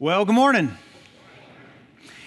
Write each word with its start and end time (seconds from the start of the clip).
Well, 0.00 0.24
good 0.24 0.36
morning. 0.36 0.78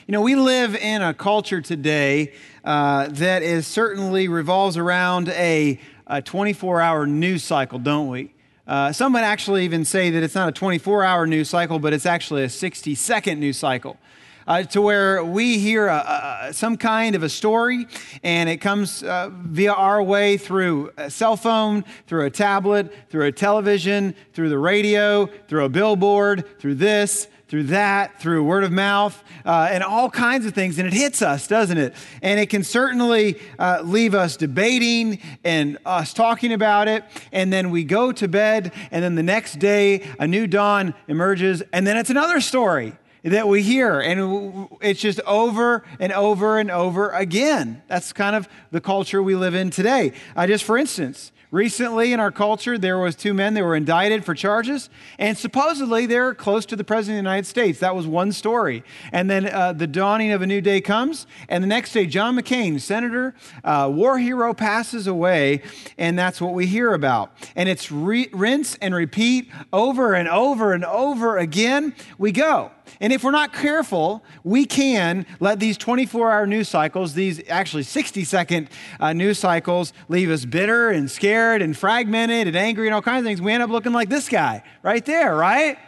You 0.05 0.11
know, 0.11 0.19
we 0.19 0.35
live 0.35 0.75
in 0.75 1.01
a 1.01 1.13
culture 1.13 1.61
today 1.61 2.33
uh, 2.65 3.07
that 3.07 3.43
is 3.43 3.65
certainly 3.65 4.27
revolves 4.27 4.75
around 4.75 5.29
a, 5.29 5.79
a 6.05 6.21
24 6.21 6.81
hour 6.81 7.07
news 7.07 7.45
cycle, 7.45 7.79
don't 7.79 8.09
we? 8.09 8.33
Uh, 8.67 8.91
some 8.91 9.13
would 9.13 9.23
actually 9.23 9.63
even 9.63 9.85
say 9.85 10.09
that 10.09 10.21
it's 10.21 10.35
not 10.35 10.49
a 10.49 10.51
24 10.51 11.05
hour 11.05 11.25
news 11.25 11.47
cycle, 11.47 11.79
but 11.79 11.93
it's 11.93 12.05
actually 12.05 12.43
a 12.43 12.49
60 12.49 12.93
second 12.93 13.39
news 13.39 13.55
cycle. 13.55 13.97
Uh, 14.45 14.63
to 14.63 14.81
where 14.81 15.23
we 15.23 15.57
hear 15.57 15.87
a, 15.87 16.47
a, 16.49 16.53
some 16.53 16.75
kind 16.75 17.15
of 17.15 17.23
a 17.23 17.29
story 17.29 17.87
and 18.21 18.49
it 18.49 18.57
comes 18.57 19.01
uh, 19.03 19.29
via 19.31 19.71
our 19.71 20.03
way 20.03 20.35
through 20.35 20.91
a 20.97 21.09
cell 21.09 21.37
phone, 21.37 21.85
through 22.07 22.25
a 22.25 22.29
tablet, 22.29 22.91
through 23.09 23.27
a 23.27 23.31
television, 23.31 24.13
through 24.33 24.49
the 24.49 24.57
radio, 24.57 25.27
through 25.47 25.63
a 25.63 25.69
billboard, 25.69 26.59
through 26.59 26.75
this, 26.75 27.27
through 27.51 27.63
that, 27.63 28.17
through 28.21 28.41
word 28.41 28.63
of 28.63 28.71
mouth, 28.71 29.21
uh, 29.43 29.67
and 29.69 29.83
all 29.83 30.09
kinds 30.09 30.45
of 30.45 30.53
things. 30.53 30.79
And 30.79 30.87
it 30.87 30.93
hits 30.93 31.21
us, 31.21 31.47
doesn't 31.47 31.77
it? 31.77 31.93
And 32.21 32.39
it 32.39 32.49
can 32.49 32.63
certainly 32.63 33.41
uh, 33.59 33.81
leave 33.83 34.15
us 34.15 34.37
debating 34.37 35.19
and 35.43 35.77
us 35.85 36.13
talking 36.13 36.53
about 36.53 36.87
it. 36.87 37.03
And 37.33 37.51
then 37.51 37.69
we 37.69 37.83
go 37.83 38.13
to 38.13 38.29
bed, 38.29 38.71
and 38.89 39.03
then 39.03 39.15
the 39.15 39.23
next 39.23 39.59
day, 39.59 40.07
a 40.17 40.25
new 40.25 40.47
dawn 40.47 40.93
emerges, 41.09 41.61
and 41.73 41.85
then 41.85 41.97
it's 41.97 42.09
another 42.09 42.39
story 42.39 42.93
that 43.23 43.49
we 43.49 43.63
hear. 43.63 43.99
And 43.99 44.69
it's 44.79 45.01
just 45.01 45.19
over 45.27 45.83
and 45.99 46.13
over 46.13 46.57
and 46.57 46.71
over 46.71 47.09
again. 47.09 47.81
That's 47.89 48.13
kind 48.13 48.37
of 48.37 48.47
the 48.71 48.79
culture 48.79 49.21
we 49.21 49.35
live 49.35 49.55
in 49.55 49.71
today. 49.71 50.13
Uh, 50.37 50.47
just 50.47 50.63
for 50.63 50.77
instance, 50.77 51.33
Recently 51.51 52.13
in 52.13 52.21
our 52.21 52.31
culture, 52.31 52.77
there 52.77 52.97
was 52.97 53.13
two 53.13 53.33
men 53.33 53.55
that 53.55 53.63
were 53.63 53.75
indicted 53.75 54.23
for 54.23 54.33
charges, 54.33 54.89
and 55.19 55.37
supposedly 55.37 56.05
they're 56.05 56.33
close 56.33 56.65
to 56.67 56.77
the 56.77 56.85
President 56.85 57.19
of 57.19 57.25
the 57.25 57.29
United 57.29 57.45
States. 57.45 57.79
That 57.79 57.93
was 57.93 58.07
one 58.07 58.31
story. 58.31 58.85
And 59.11 59.29
then 59.29 59.47
uh, 59.47 59.73
the 59.73 59.85
dawning 59.85 60.31
of 60.31 60.41
a 60.41 60.47
new 60.47 60.61
day 60.61 60.79
comes, 60.79 61.27
and 61.49 61.61
the 61.61 61.67
next 61.67 61.91
day, 61.91 62.05
John 62.05 62.37
McCain, 62.37 62.79
senator, 62.79 63.35
uh, 63.65 63.91
war 63.93 64.17
hero, 64.17 64.53
passes 64.53 65.07
away, 65.07 65.61
and 65.97 66.17
that's 66.17 66.39
what 66.39 66.53
we 66.53 66.67
hear 66.67 66.93
about. 66.93 67.33
And 67.53 67.67
it's 67.67 67.91
re- 67.91 68.29
rinse 68.31 68.75
and 68.75 68.95
repeat 68.95 69.51
over 69.73 70.13
and 70.13 70.29
over 70.29 70.71
and 70.71 70.85
over 70.85 71.37
again. 71.37 71.93
We 72.17 72.31
go. 72.31 72.71
And 73.01 73.11
if 73.11 73.23
we're 73.23 73.31
not 73.31 73.51
careful, 73.51 74.23
we 74.43 74.65
can 74.65 75.25
let 75.39 75.59
these 75.59 75.75
24 75.75 76.31
hour 76.31 76.45
news 76.45 76.69
cycles, 76.69 77.15
these 77.15 77.41
actually 77.49 77.81
60 77.81 78.23
second 78.23 78.69
uh, 78.99 79.11
news 79.11 79.39
cycles, 79.39 79.91
leave 80.07 80.29
us 80.29 80.45
bitter 80.45 80.91
and 80.91 81.09
scared 81.09 81.63
and 81.63 81.75
fragmented 81.75 82.45
and 82.45 82.55
angry 82.55 82.87
and 82.87 82.93
all 82.93 83.01
kinds 83.01 83.21
of 83.21 83.25
things. 83.25 83.41
We 83.41 83.51
end 83.51 83.63
up 83.63 83.71
looking 83.71 83.91
like 83.91 84.09
this 84.09 84.29
guy 84.29 84.63
right 84.83 85.03
there, 85.03 85.35
right? 85.35 85.79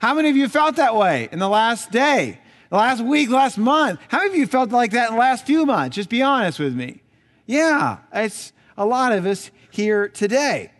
How 0.00 0.14
many 0.14 0.30
of 0.30 0.36
you 0.36 0.48
felt 0.48 0.76
that 0.76 0.96
way 0.96 1.28
in 1.30 1.38
the 1.40 1.48
last 1.48 1.92
day, 1.92 2.40
the 2.70 2.76
last 2.76 3.04
week, 3.04 3.28
last 3.28 3.58
month? 3.58 4.00
How 4.08 4.18
many 4.18 4.30
of 4.30 4.36
you 4.36 4.46
felt 4.46 4.70
like 4.70 4.92
that 4.92 5.10
in 5.10 5.14
the 5.14 5.20
last 5.20 5.44
few 5.44 5.66
months? 5.66 5.94
Just 5.94 6.08
be 6.08 6.22
honest 6.22 6.58
with 6.58 6.74
me. 6.74 7.02
Yeah, 7.44 7.98
it's 8.14 8.52
a 8.78 8.86
lot 8.86 9.12
of 9.12 9.26
us 9.26 9.50
here 9.70 10.08
today. 10.08 10.72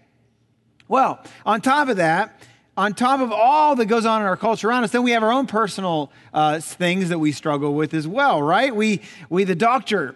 Well, 0.89 1.23
on 1.45 1.61
top 1.61 1.89
of 1.89 1.99
that, 1.99 2.41
on 2.77 2.95
top 2.95 3.21
of 3.21 3.33
all 3.33 3.77
that 3.77 3.87
goes 3.87 4.05
on 4.05 4.21
in 4.21 4.27
our 4.27 4.37
culture 4.37 4.69
around 4.69 4.85
us, 4.85 4.91
then 4.91 5.03
we 5.03 5.13
have 5.13 5.23
our 5.23 5.33
own 5.33 5.47
personal 5.47 6.11
uh, 6.35 6.61
things 6.61 7.09
that 7.09 7.19
we 7.19 7.33
struggle 7.33 7.75
with 7.75 7.95
as 7.95 8.07
well, 8.07 8.43
right? 8.43 8.75
We, 8.75 9.01
we 9.31 9.45
the 9.45 9.55
doctor 9.55 10.15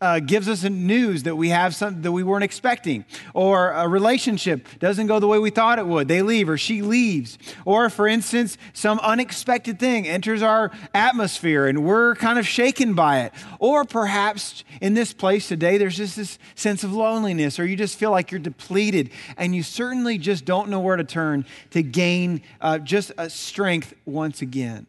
uh, 0.00 0.20
gives 0.20 0.48
us 0.48 0.62
news 0.64 1.24
that 1.24 1.36
we 1.36 1.50
have 1.50 1.74
something 1.74 2.02
that 2.02 2.12
we 2.12 2.22
weren't 2.22 2.44
expecting, 2.44 3.04
or 3.34 3.70
a 3.70 3.88
relationship 3.88 4.66
doesn't 4.78 5.06
go 5.06 5.18
the 5.18 5.26
way 5.26 5.38
we 5.38 5.50
thought 5.50 5.78
it 5.78 5.86
would. 5.86 6.08
They 6.08 6.22
leave, 6.22 6.48
or 6.48 6.56
she 6.58 6.82
leaves, 6.82 7.38
or 7.64 7.90
for 7.90 8.06
instance, 8.06 8.56
some 8.72 8.98
unexpected 9.00 9.78
thing 9.78 10.06
enters 10.08 10.42
our 10.42 10.70
atmosphere 10.94 11.66
and 11.66 11.84
we're 11.84 12.14
kind 12.16 12.38
of 12.38 12.46
shaken 12.46 12.94
by 12.94 13.20
it. 13.20 13.32
Or 13.58 13.84
perhaps 13.84 14.64
in 14.80 14.94
this 14.94 15.12
place 15.12 15.48
today, 15.48 15.78
there's 15.78 15.96
just 15.96 16.16
this 16.16 16.38
sense 16.54 16.84
of 16.84 16.92
loneliness, 16.92 17.58
or 17.58 17.66
you 17.66 17.76
just 17.76 17.98
feel 17.98 18.10
like 18.10 18.30
you're 18.30 18.40
depleted 18.40 19.10
and 19.36 19.54
you 19.54 19.62
certainly 19.62 20.18
just 20.18 20.44
don't 20.44 20.68
know 20.68 20.80
where 20.80 20.96
to 20.96 21.04
turn 21.04 21.44
to 21.70 21.82
gain 21.82 22.42
uh, 22.60 22.78
just 22.78 23.12
a 23.18 23.28
strength 23.28 23.94
once 24.04 24.42
again. 24.42 24.86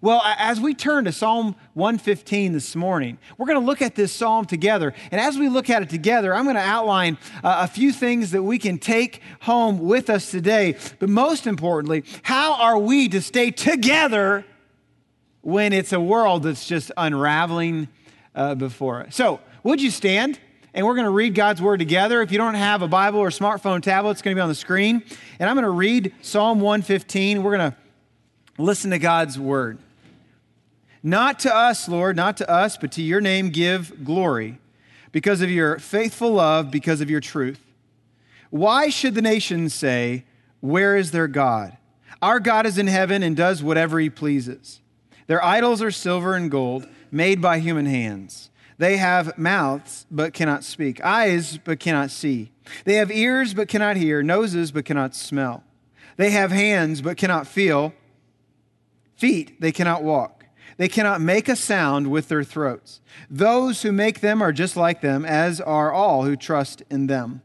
Well, 0.00 0.22
as 0.24 0.60
we 0.60 0.74
turn 0.74 1.06
to 1.06 1.12
Psalm 1.12 1.56
115 1.74 2.52
this 2.52 2.76
morning, 2.76 3.18
we're 3.36 3.46
going 3.46 3.58
to 3.58 3.66
look 3.66 3.82
at 3.82 3.96
this 3.96 4.12
psalm 4.12 4.44
together. 4.44 4.94
And 5.10 5.20
as 5.20 5.36
we 5.36 5.48
look 5.48 5.68
at 5.70 5.82
it 5.82 5.90
together, 5.90 6.32
I'm 6.32 6.44
going 6.44 6.54
to 6.54 6.62
outline 6.62 7.18
a 7.42 7.66
few 7.66 7.90
things 7.90 8.30
that 8.30 8.44
we 8.44 8.60
can 8.60 8.78
take 8.78 9.20
home 9.40 9.80
with 9.80 10.08
us 10.08 10.30
today. 10.30 10.76
But 11.00 11.08
most 11.08 11.48
importantly, 11.48 12.04
how 12.22 12.54
are 12.54 12.78
we 12.78 13.08
to 13.08 13.20
stay 13.20 13.50
together 13.50 14.44
when 15.40 15.72
it's 15.72 15.92
a 15.92 16.00
world 16.00 16.44
that's 16.44 16.66
just 16.66 16.92
unraveling 16.96 17.88
uh, 18.36 18.54
before 18.54 19.00
us? 19.00 19.16
So, 19.16 19.40
would 19.64 19.82
you 19.82 19.90
stand? 19.90 20.38
And 20.74 20.86
we're 20.86 20.94
going 20.94 21.06
to 21.06 21.10
read 21.10 21.34
God's 21.34 21.60
word 21.60 21.80
together. 21.80 22.22
If 22.22 22.30
you 22.30 22.38
don't 22.38 22.54
have 22.54 22.82
a 22.82 22.88
Bible 22.88 23.18
or 23.18 23.30
smartphone 23.30 23.82
tablet, 23.82 24.12
it's 24.12 24.22
going 24.22 24.36
to 24.36 24.38
be 24.38 24.42
on 24.42 24.48
the 24.48 24.54
screen. 24.54 25.02
And 25.40 25.50
I'm 25.50 25.56
going 25.56 25.64
to 25.64 25.70
read 25.70 26.14
Psalm 26.22 26.60
115. 26.60 27.42
We're 27.42 27.56
going 27.56 27.72
to 27.72 27.76
listen 28.58 28.92
to 28.92 29.00
God's 29.00 29.40
word. 29.40 29.78
Not 31.02 31.38
to 31.40 31.54
us, 31.54 31.88
Lord, 31.88 32.16
not 32.16 32.36
to 32.38 32.50
us, 32.50 32.76
but 32.76 32.92
to 32.92 33.02
your 33.02 33.20
name 33.20 33.50
give 33.50 34.04
glory 34.04 34.58
because 35.12 35.40
of 35.40 35.50
your 35.50 35.78
faithful 35.78 36.32
love, 36.32 36.70
because 36.70 37.00
of 37.00 37.10
your 37.10 37.20
truth. 37.20 37.64
Why 38.50 38.88
should 38.88 39.14
the 39.14 39.22
nations 39.22 39.74
say, 39.74 40.24
Where 40.60 40.96
is 40.96 41.10
their 41.10 41.28
God? 41.28 41.76
Our 42.20 42.40
God 42.40 42.66
is 42.66 42.78
in 42.78 42.88
heaven 42.88 43.22
and 43.22 43.36
does 43.36 43.62
whatever 43.62 44.00
he 44.00 44.10
pleases. 44.10 44.80
Their 45.28 45.44
idols 45.44 45.82
are 45.82 45.90
silver 45.90 46.34
and 46.34 46.50
gold, 46.50 46.88
made 47.10 47.40
by 47.40 47.60
human 47.60 47.86
hands. 47.86 48.50
They 48.78 48.96
have 48.96 49.36
mouths, 49.36 50.06
but 50.10 50.32
cannot 50.32 50.64
speak, 50.64 51.04
eyes, 51.04 51.58
but 51.58 51.80
cannot 51.80 52.10
see. 52.10 52.52
They 52.84 52.94
have 52.94 53.10
ears, 53.10 53.54
but 53.54 53.68
cannot 53.68 53.96
hear, 53.96 54.22
noses, 54.22 54.72
but 54.72 54.84
cannot 54.84 55.14
smell. 55.14 55.64
They 56.16 56.30
have 56.30 56.50
hands, 56.50 57.00
but 57.02 57.16
cannot 57.16 57.46
feel, 57.46 57.92
feet, 59.16 59.60
they 59.60 59.72
cannot 59.72 60.02
walk. 60.02 60.37
They 60.78 60.88
cannot 60.88 61.20
make 61.20 61.48
a 61.48 61.56
sound 61.56 62.10
with 62.10 62.28
their 62.28 62.44
throats. 62.44 63.00
Those 63.28 63.82
who 63.82 63.92
make 63.92 64.20
them 64.20 64.40
are 64.40 64.52
just 64.52 64.76
like 64.76 65.00
them, 65.00 65.24
as 65.24 65.60
are 65.60 65.92
all 65.92 66.24
who 66.24 66.36
trust 66.36 66.82
in 66.88 67.08
them. 67.08 67.42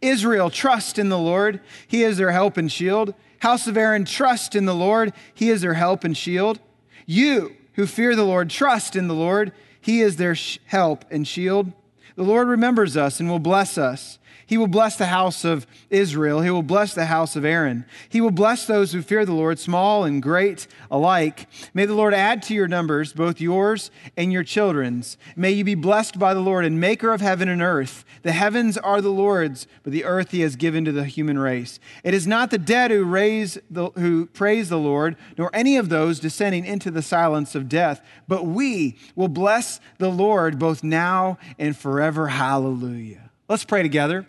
Israel, 0.00 0.50
trust 0.50 0.98
in 0.98 1.08
the 1.08 1.18
Lord. 1.18 1.60
He 1.86 2.02
is 2.02 2.16
their 2.16 2.30
help 2.30 2.56
and 2.56 2.70
shield. 2.70 3.14
House 3.40 3.66
of 3.66 3.76
Aaron, 3.76 4.04
trust 4.04 4.54
in 4.54 4.66
the 4.66 4.74
Lord. 4.74 5.12
He 5.34 5.50
is 5.50 5.60
their 5.60 5.74
help 5.74 6.04
and 6.04 6.16
shield. 6.16 6.60
You 7.06 7.56
who 7.74 7.86
fear 7.86 8.16
the 8.16 8.24
Lord, 8.24 8.50
trust 8.50 8.96
in 8.96 9.08
the 9.08 9.14
Lord. 9.14 9.52
He 9.80 10.00
is 10.00 10.16
their 10.16 10.36
help 10.66 11.04
and 11.10 11.26
shield. 11.26 11.72
The 12.16 12.24
Lord 12.24 12.48
remembers 12.48 12.96
us 12.96 13.20
and 13.20 13.30
will 13.30 13.38
bless 13.38 13.78
us. 13.78 14.18
He 14.46 14.56
will 14.56 14.68
bless 14.68 14.96
the 14.96 15.06
house 15.06 15.44
of 15.44 15.66
Israel. 15.90 16.40
He 16.40 16.50
will 16.50 16.62
bless 16.62 16.94
the 16.94 17.06
house 17.06 17.34
of 17.34 17.44
Aaron. 17.44 17.84
He 18.08 18.20
will 18.20 18.30
bless 18.30 18.64
those 18.64 18.92
who 18.92 19.02
fear 19.02 19.24
the 19.24 19.32
Lord, 19.32 19.58
small 19.58 20.04
and 20.04 20.22
great 20.22 20.68
alike. 20.88 21.48
May 21.74 21.84
the 21.84 21.94
Lord 21.94 22.14
add 22.14 22.42
to 22.44 22.54
your 22.54 22.68
numbers, 22.68 23.12
both 23.12 23.40
yours 23.40 23.90
and 24.16 24.32
your 24.32 24.44
children's. 24.44 25.18
May 25.34 25.50
you 25.50 25.64
be 25.64 25.74
blessed 25.74 26.20
by 26.20 26.32
the 26.32 26.40
Lord 26.40 26.64
and 26.64 26.80
maker 26.80 27.12
of 27.12 27.20
heaven 27.20 27.48
and 27.48 27.60
earth. 27.60 28.04
The 28.22 28.30
heavens 28.32 28.78
are 28.78 29.00
the 29.00 29.08
Lord's, 29.08 29.66
but 29.82 29.92
the 29.92 30.04
earth 30.04 30.30
he 30.30 30.42
has 30.42 30.54
given 30.54 30.84
to 30.84 30.92
the 30.92 31.06
human 31.06 31.40
race. 31.40 31.80
It 32.04 32.14
is 32.14 32.26
not 32.26 32.52
the 32.52 32.58
dead 32.58 32.92
who, 32.92 33.04
raise 33.04 33.58
the, 33.68 33.90
who 33.90 34.26
praise 34.26 34.68
the 34.68 34.78
Lord, 34.78 35.16
nor 35.36 35.50
any 35.52 35.76
of 35.76 35.88
those 35.88 36.20
descending 36.20 36.64
into 36.64 36.92
the 36.92 37.02
silence 37.02 37.56
of 37.56 37.68
death, 37.68 38.00
but 38.28 38.46
we 38.46 38.96
will 39.16 39.28
bless 39.28 39.80
the 39.98 40.08
Lord 40.08 40.60
both 40.60 40.84
now 40.84 41.36
and 41.58 41.76
forever. 41.76 42.05
Hallelujah. 42.12 43.30
Let's 43.48 43.64
pray 43.64 43.82
together. 43.82 44.26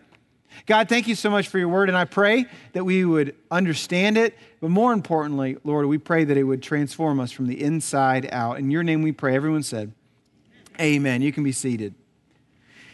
God, 0.65 0.89
thank 0.89 1.07
you 1.07 1.15
so 1.15 1.29
much 1.29 1.47
for 1.47 1.59
your 1.59 1.67
word, 1.67 1.89
and 1.89 1.97
I 1.97 2.05
pray 2.05 2.45
that 2.73 2.83
we 2.83 3.05
would 3.05 3.35
understand 3.51 4.17
it, 4.17 4.35
but 4.59 4.69
more 4.69 4.91
importantly, 4.91 5.57
Lord, 5.63 5.85
we 5.85 5.97
pray 5.97 6.23
that 6.23 6.35
it 6.35 6.43
would 6.43 6.63
transform 6.63 7.19
us 7.19 7.31
from 7.31 7.47
the 7.47 7.61
inside 7.61 8.27
out. 8.31 8.57
In 8.57 8.71
your 8.71 8.83
name 8.83 9.01
we 9.01 9.11
pray. 9.11 9.35
Everyone 9.35 9.63
said, 9.63 9.93
Amen. 10.79 11.21
You 11.21 11.31
can 11.31 11.43
be 11.43 11.51
seated. 11.51 11.93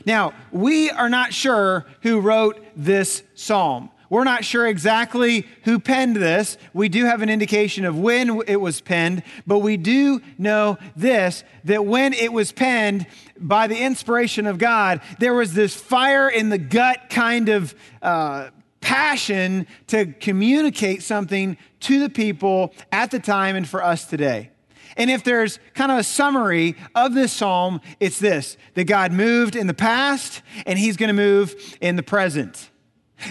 Now, 0.06 0.34
we 0.52 0.90
are 0.90 1.10
not 1.10 1.34
sure 1.34 1.86
who 2.02 2.20
wrote 2.20 2.64
this 2.76 3.24
psalm. 3.36 3.90
We're 4.14 4.26
not 4.26 4.46
sure 4.46 4.68
exactly 4.68 5.48
who 5.64 5.80
penned 5.80 6.18
this. 6.18 6.60
We 6.72 6.88
do 6.88 7.06
have 7.06 7.24
an 7.24 7.30
indication 7.32 7.84
of 7.84 7.98
when 7.98 8.44
it 8.46 8.62
was 8.62 8.80
penned, 8.80 9.24
but 9.48 9.58
we 9.58 9.76
do 9.76 10.22
know 10.38 10.78
this 10.96 11.44
that 11.64 11.88
when 11.88 12.14
it 12.14 12.32
was 12.32 12.52
penned 12.52 13.08
by 13.40 13.66
the 13.66 13.76
inspiration 13.76 14.46
of 14.46 14.60
God, 14.60 15.02
there 15.18 15.34
was 15.34 15.56
this 15.56 15.76
fire 15.76 16.30
in 16.30 16.50
the 16.50 16.60
gut 16.60 17.10
kind 17.10 17.50
of 17.50 17.74
uh, 18.04 18.52
passion 18.82 19.66
to 19.88 20.06
communicate 20.06 21.02
something 21.02 21.58
to 21.80 22.00
the 22.00 22.10
people 22.10 22.72
at 22.92 23.10
the 23.10 23.20
time 23.20 23.56
and 23.56 23.68
for 23.68 23.84
us 23.84 24.06
today. 24.06 24.52
And 24.96 25.10
if 25.10 25.24
there's 25.24 25.58
kind 25.74 25.92
of 25.92 25.98
a 25.98 26.04
summary 26.04 26.76
of 26.94 27.16
this 27.16 27.34
psalm, 27.34 27.82
it's 28.00 28.20
this 28.20 28.58
that 28.76 28.84
God 28.84 29.12
moved 29.12 29.56
in 29.56 29.66
the 29.66 29.74
past 29.74 30.44
and 30.68 30.78
he's 30.78 30.98
going 30.98 31.08
to 31.08 31.14
move 31.14 31.56
in 31.82 31.96
the 31.96 32.04
present. 32.04 32.70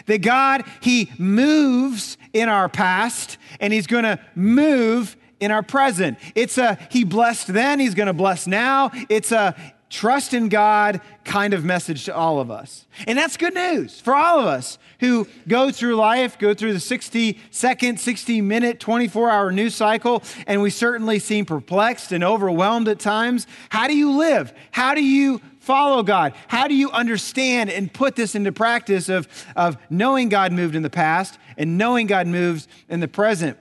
That 0.07 0.23
God, 0.23 0.65
He 0.81 1.13
moves 1.19 2.17
in 2.33 2.49
our 2.49 2.69
past 2.69 3.39
and 3.61 3.73
He's 3.73 3.87
going 3.87 4.05
to 4.05 4.19
move 4.35 5.17
in 5.41 5.51
our 5.51 5.63
present. 5.63 6.19
It's 6.35 6.59
a 6.59 6.79
He 6.91 7.05
blessed 7.05 7.49
then, 7.49 7.81
He's 7.81 7.95
going 7.95 8.07
to 8.07 8.13
bless 8.13 8.47
now. 8.47 8.91
It's 9.09 9.33
a 9.33 9.55
trust 9.93 10.33
in 10.33 10.49
God 10.49 11.03
kind 11.25 11.53
of 11.53 11.65
message 11.65 12.07
to 12.07 12.17
all 12.17 12.41
of 12.41 12.51
us. 12.51 12.87
And 13.07 13.19
that's 13.19 13.37
good 13.37 13.55
news 13.55 14.01
for 14.01 14.15
all 14.15 14.41
of 14.41 14.47
us 14.47 14.79
who 15.01 15.29
go 15.47 15.71
through 15.71 15.97
life, 15.97 16.39
go 16.39 16.55
through 16.55 16.73
the 16.73 16.81
60 16.81 17.39
second, 17.51 18.01
60 18.01 18.41
minute, 18.41 18.81
24 18.81 19.31
hour 19.31 19.53
news 19.53 19.75
cycle, 19.75 20.23
and 20.47 20.63
we 20.63 20.71
certainly 20.71 21.19
seem 21.19 21.45
perplexed 21.45 22.11
and 22.11 22.25
overwhelmed 22.25 22.89
at 22.89 22.99
times. 22.99 23.47
How 23.69 23.87
do 23.87 23.95
you 23.95 24.13
live? 24.13 24.55
How 24.71 24.95
do 24.95 25.05
you 25.05 25.43
follow 25.63 26.03
God? 26.03 26.35
How 26.49 26.69
do 26.69 26.75
you 26.75 26.91
understand 26.91 27.71
and 27.71 27.93
put 27.93 28.17
this 28.17 28.35
into 28.35 28.53
practice 28.53 29.09
of, 29.09 29.29
of 29.57 29.79
knowing 29.89 30.29
God 30.29 30.53
moved 30.53 30.75
in 30.75 30.83
the 30.83 30.91
past 30.91 31.39
and 31.57 31.79
knowing 31.79 32.07
God 32.07 32.27
moves 32.27 32.69
in 32.89 33.01
the 33.01 33.09
present? 33.09 33.57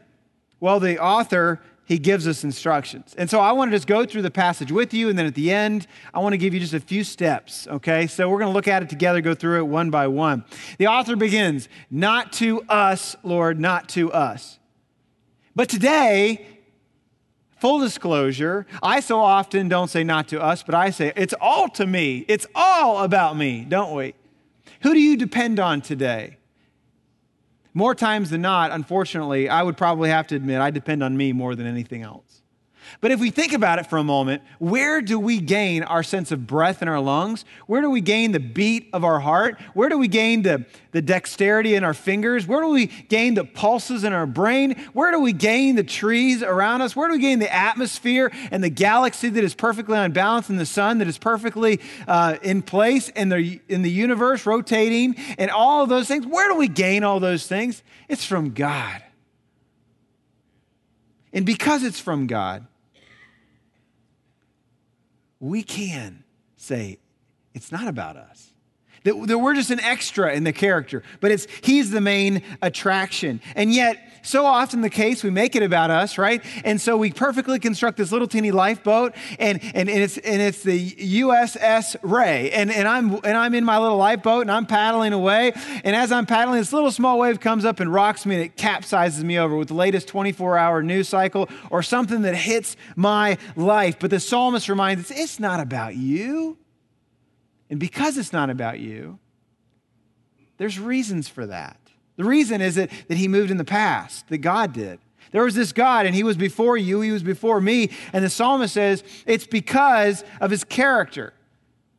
Well, 0.59 0.79
the 0.79 0.99
author 0.99 1.61
he 1.85 1.99
gives 1.99 2.27
us 2.27 2.43
instructions. 2.43 3.13
And 3.17 3.29
so 3.29 3.39
I 3.39 3.51
want 3.51 3.69
to 3.69 3.75
just 3.75 3.87
go 3.87 4.05
through 4.05 4.21
the 4.21 4.31
passage 4.31 4.71
with 4.71 4.93
you, 4.93 5.09
and 5.09 5.19
then 5.19 5.25
at 5.25 5.35
the 5.35 5.51
end, 5.51 5.87
I 6.13 6.19
want 6.19 6.31
to 6.33 6.37
give 6.37 6.53
you 6.53 6.59
just 6.59 6.73
a 6.73 6.79
few 6.79 7.03
steps, 7.03 7.67
okay? 7.67 8.07
So 8.07 8.29
we're 8.29 8.39
going 8.39 8.49
to 8.49 8.53
look 8.53 8.69
at 8.69 8.81
it 8.81 8.89
together, 8.89 9.19
go 9.19 9.33
through 9.35 9.59
it 9.59 9.67
one 9.67 9.89
by 9.89 10.07
one. 10.07 10.45
The 10.77 10.87
author 10.87 11.17
begins, 11.17 11.67
Not 11.89 12.31
to 12.33 12.61
us, 12.69 13.17
Lord, 13.23 13.59
not 13.59 13.89
to 13.89 14.11
us. 14.11 14.57
But 15.53 15.67
today, 15.67 16.47
full 17.61 17.79
disclosure, 17.79 18.65
I 18.81 18.99
so 19.01 19.19
often 19.19 19.69
don't 19.69 19.87
say 19.87 20.03
not 20.03 20.27
to 20.29 20.41
us, 20.41 20.63
but 20.63 20.73
I 20.73 20.89
say 20.89 21.13
it's 21.15 21.35
all 21.39 21.69
to 21.69 21.85
me. 21.85 22.25
It's 22.27 22.47
all 22.55 23.03
about 23.03 23.37
me, 23.37 23.65
don't 23.69 23.95
we? 23.95 24.15
Who 24.81 24.93
do 24.95 24.99
you 24.99 25.15
depend 25.15 25.59
on 25.59 25.81
today? 25.81 26.37
More 27.75 27.93
times 27.93 28.31
than 28.31 28.41
not, 28.41 28.71
unfortunately, 28.71 29.47
I 29.47 29.61
would 29.61 29.77
probably 29.77 30.09
have 30.09 30.25
to 30.27 30.35
admit 30.35 30.59
I 30.59 30.71
depend 30.71 31.03
on 31.03 31.15
me 31.15 31.33
more 31.33 31.55
than 31.55 31.67
anything 31.67 32.01
else. 32.01 32.30
But 32.99 33.11
if 33.11 33.19
we 33.19 33.29
think 33.29 33.53
about 33.53 33.79
it 33.79 33.87
for 33.87 33.97
a 33.97 34.03
moment, 34.03 34.41
where 34.59 35.01
do 35.01 35.17
we 35.17 35.39
gain 35.39 35.83
our 35.83 36.03
sense 36.03 36.31
of 36.31 36.45
breath 36.45 36.81
in 36.81 36.87
our 36.87 36.99
lungs? 36.99 37.45
Where 37.67 37.81
do 37.81 37.89
we 37.89 38.01
gain 38.01 38.31
the 38.31 38.39
beat 38.39 38.89
of 38.91 39.03
our 39.03 39.19
heart? 39.19 39.59
Where 39.73 39.89
do 39.89 39.97
we 39.97 40.07
gain 40.07 40.41
the, 40.41 40.65
the 40.91 41.01
dexterity 41.01 41.75
in 41.75 41.83
our 41.83 41.93
fingers? 41.93 42.45
Where 42.45 42.61
do 42.61 42.69
we 42.69 42.87
gain 42.87 43.35
the 43.35 43.45
pulses 43.45 44.03
in 44.03 44.13
our 44.13 44.25
brain? 44.25 44.75
Where 44.93 45.11
do 45.11 45.19
we 45.19 45.33
gain 45.33 45.75
the 45.75 45.83
trees 45.83 46.43
around 46.43 46.81
us? 46.81 46.95
Where 46.95 47.07
do 47.07 47.13
we 47.13 47.19
gain 47.19 47.39
the 47.39 47.53
atmosphere 47.53 48.31
and 48.51 48.63
the 48.63 48.69
galaxy 48.69 49.29
that 49.29 49.43
is 49.43 49.55
perfectly 49.55 49.97
on 49.97 50.11
balance 50.11 50.49
and 50.49 50.59
the 50.59 50.65
sun 50.65 50.97
that 50.97 51.07
is 51.07 51.17
perfectly 51.17 51.79
uh, 52.07 52.37
in 52.41 52.61
place 52.61 53.09
in 53.09 53.29
the, 53.29 53.59
in 53.69 53.81
the 53.81 53.91
universe 53.91 54.45
rotating 54.45 55.15
and 55.37 55.49
all 55.51 55.83
of 55.83 55.89
those 55.89 56.07
things? 56.07 56.25
Where 56.25 56.49
do 56.49 56.55
we 56.55 56.67
gain 56.67 57.03
all 57.03 57.19
those 57.19 57.47
things? 57.47 57.83
It's 58.09 58.25
from 58.25 58.53
God. 58.53 59.01
And 61.33 61.45
because 61.45 61.83
it's 61.83 61.99
from 61.99 62.27
God, 62.27 62.67
we 65.41 65.63
can 65.63 66.23
say, 66.55 66.99
it's 67.53 67.71
not 67.71 67.87
about 67.87 68.15
us. 68.15 68.50
That, 69.03 69.27
that 69.27 69.39
we're 69.39 69.55
just 69.55 69.71
an 69.71 69.79
extra 69.79 70.33
in 70.33 70.43
the 70.43 70.53
character, 70.53 71.01
but 71.19 71.31
it's 71.31 71.47
he's 71.63 71.89
the 71.89 72.01
main 72.01 72.43
attraction. 72.61 73.41
And 73.55 73.73
yet, 73.73 73.97
so 74.21 74.45
often 74.45 74.81
the 74.81 74.89
case, 74.89 75.23
we 75.23 75.29
make 75.29 75.55
it 75.55 75.63
about 75.63 75.89
us, 75.89 76.17
right? 76.17 76.43
And 76.63 76.79
so 76.79 76.95
we 76.97 77.11
perfectly 77.11 77.59
construct 77.59 77.97
this 77.97 78.11
little 78.11 78.27
teeny 78.27 78.51
lifeboat, 78.51 79.15
and, 79.39 79.59
and, 79.73 79.89
and, 79.89 80.03
it's, 80.03 80.17
and 80.19 80.41
it's 80.41 80.63
the 80.63 80.91
USS 80.91 81.95
Ray. 82.03 82.51
And, 82.51 82.71
and, 82.71 82.87
I'm, 82.87 83.13
and 83.23 83.37
I'm 83.37 83.55
in 83.55 83.65
my 83.65 83.79
little 83.79 83.97
lifeboat, 83.97 84.41
and 84.41 84.51
I'm 84.51 84.65
paddling 84.65 85.13
away. 85.13 85.53
And 85.83 85.95
as 85.95 86.11
I'm 86.11 86.25
paddling, 86.25 86.59
this 86.59 86.73
little 86.73 86.91
small 86.91 87.17
wave 87.19 87.39
comes 87.39 87.65
up 87.65 87.79
and 87.79 87.91
rocks 87.91 88.25
me, 88.25 88.35
and 88.35 88.43
it 88.43 88.55
capsizes 88.57 89.23
me 89.23 89.39
over 89.39 89.55
with 89.55 89.69
the 89.69 89.73
latest 89.73 90.07
24 90.07 90.57
hour 90.57 90.83
news 90.83 91.09
cycle 91.09 91.49
or 91.69 91.81
something 91.81 92.21
that 92.21 92.35
hits 92.35 92.77
my 92.95 93.37
life. 93.55 93.97
But 93.99 94.11
the 94.11 94.19
psalmist 94.19 94.69
reminds 94.69 95.09
us 95.09 95.17
it's 95.17 95.39
not 95.39 95.59
about 95.59 95.95
you. 95.95 96.57
And 97.71 97.79
because 97.79 98.17
it's 98.17 98.33
not 98.33 98.51
about 98.51 98.79
you, 98.79 99.17
there's 100.57 100.77
reasons 100.77 101.27
for 101.27 101.47
that. 101.47 101.79
The 102.17 102.25
reason 102.25 102.61
is 102.61 102.75
that, 102.75 102.91
that 103.07 103.17
he 103.17 103.27
moved 103.27 103.49
in 103.49 103.57
the 103.57 103.63
past, 103.63 104.27
that 104.27 104.39
God 104.39 104.73
did. 104.73 104.99
There 105.31 105.43
was 105.43 105.55
this 105.55 105.71
God, 105.71 106.05
and 106.05 106.13
he 106.13 106.23
was 106.23 106.35
before 106.35 106.75
you, 106.75 106.99
he 106.99 107.11
was 107.11 107.23
before 107.23 107.61
me. 107.61 107.89
And 108.11 108.25
the 108.25 108.29
psalmist 108.29 108.73
says 108.73 109.03
it's 109.25 109.47
because 109.47 110.25
of 110.41 110.51
his 110.51 110.65
character. 110.65 111.33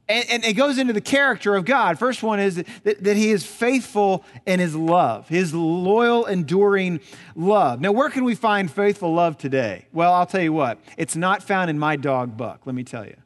And, 0.08 0.28
and 0.28 0.44
it 0.44 0.52
goes 0.52 0.76
into 0.76 0.92
the 0.92 1.00
character 1.00 1.56
of 1.56 1.64
God. 1.64 1.98
First 1.98 2.22
one 2.22 2.38
is 2.38 2.56
that, 2.56 3.02
that 3.02 3.16
he 3.16 3.30
is 3.30 3.46
faithful 3.46 4.24
in 4.44 4.60
his 4.60 4.76
love, 4.76 5.28
his 5.28 5.54
loyal, 5.54 6.26
enduring 6.26 7.00
love. 7.34 7.80
Now, 7.80 7.92
where 7.92 8.10
can 8.10 8.24
we 8.24 8.34
find 8.34 8.70
faithful 8.70 9.14
love 9.14 9.38
today? 9.38 9.86
Well, 9.90 10.12
I'll 10.12 10.26
tell 10.26 10.42
you 10.42 10.52
what, 10.52 10.78
it's 10.98 11.16
not 11.16 11.42
found 11.42 11.70
in 11.70 11.78
my 11.78 11.96
dog, 11.96 12.36
Buck, 12.36 12.66
let 12.66 12.74
me 12.74 12.84
tell 12.84 13.06
you. 13.06 13.16